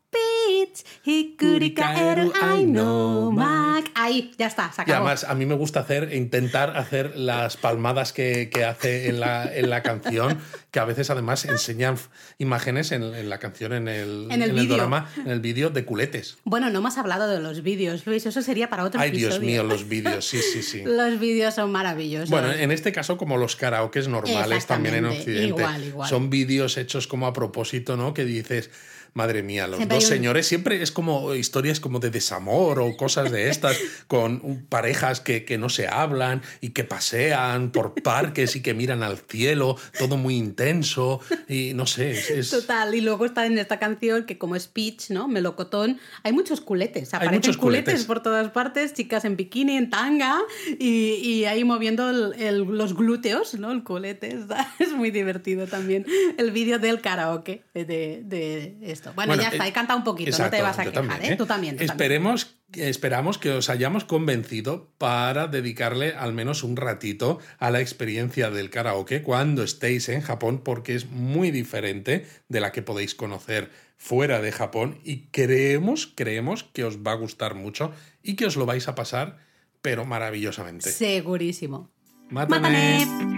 [1.06, 3.86] hikuri kaeru ai no mak.
[3.96, 5.06] Ahí, ya está, se Y acabó.
[5.08, 9.52] además, a mí me gusta hacer, intentar hacer las palmadas que, que hace en la,
[9.54, 10.38] en la canción,
[10.72, 11.98] que a veces además enseñan
[12.38, 14.78] imágenes en, en la canción, en el, En el vídeo.
[14.78, 16.38] drama, en el vídeo de culetes.
[16.44, 18.26] Bueno, no hemos hablado de los vídeos, Luis.
[18.26, 19.30] Eso sería para otro Ay, episodio.
[19.40, 20.84] Dios mío, los vídeos, sí, sí, sí.
[20.86, 22.30] Los vídeos son maravillosos.
[22.30, 25.48] Bueno, en este caso, como los karaokes normales también en Occidente.
[25.48, 26.10] igual, igual.
[26.10, 28.14] Son vídeos hechos como a propósito, ¿no?
[28.14, 28.70] Que dices,
[29.14, 32.80] madre mía, los Siempre dos hay un- señores siempre es como historias como de desamor
[32.80, 33.78] o cosas de estas,
[34.08, 39.04] con parejas que, que no se hablan y que pasean por parques y que miran
[39.04, 42.30] al cielo, todo muy intenso y no sé, es...
[42.30, 45.28] es- Total, y luego está en esta canción que como speech, ¿no?
[45.28, 47.86] Melocotón, hay muchos culetes, Hay aparecen muchos culetes.
[47.86, 48.06] culetes.
[48.06, 50.38] por todas partes, chicas en bikini, en tanga,
[50.80, 53.72] y, y ahí moviendo el- el- los glúteos, ¿no?
[53.72, 56.06] El culete, está- es muy divertido también
[56.38, 59.14] el vídeo del karaoke de, de esto.
[59.14, 61.34] Bueno, ya eh, está, he cantado un poquito, no te vas a quejar, también, ¿eh?
[61.34, 61.36] ¿eh?
[61.36, 61.76] Tú también.
[61.76, 61.92] tú también.
[61.92, 68.50] Esperemos, esperamos que os hayamos convencido para dedicarle al menos un ratito a la experiencia
[68.50, 73.72] del karaoke cuando estéis en Japón, porque es muy diferente de la que podéis conocer
[73.98, 77.92] fuera de Japón y creemos, creemos que os va a gustar mucho
[78.22, 79.38] y que os lo vais a pasar,
[79.82, 80.92] pero maravillosamente.
[80.92, 81.90] Segurísimo.
[82.30, 83.06] Mátame.
[83.06, 83.37] ¡Mátame!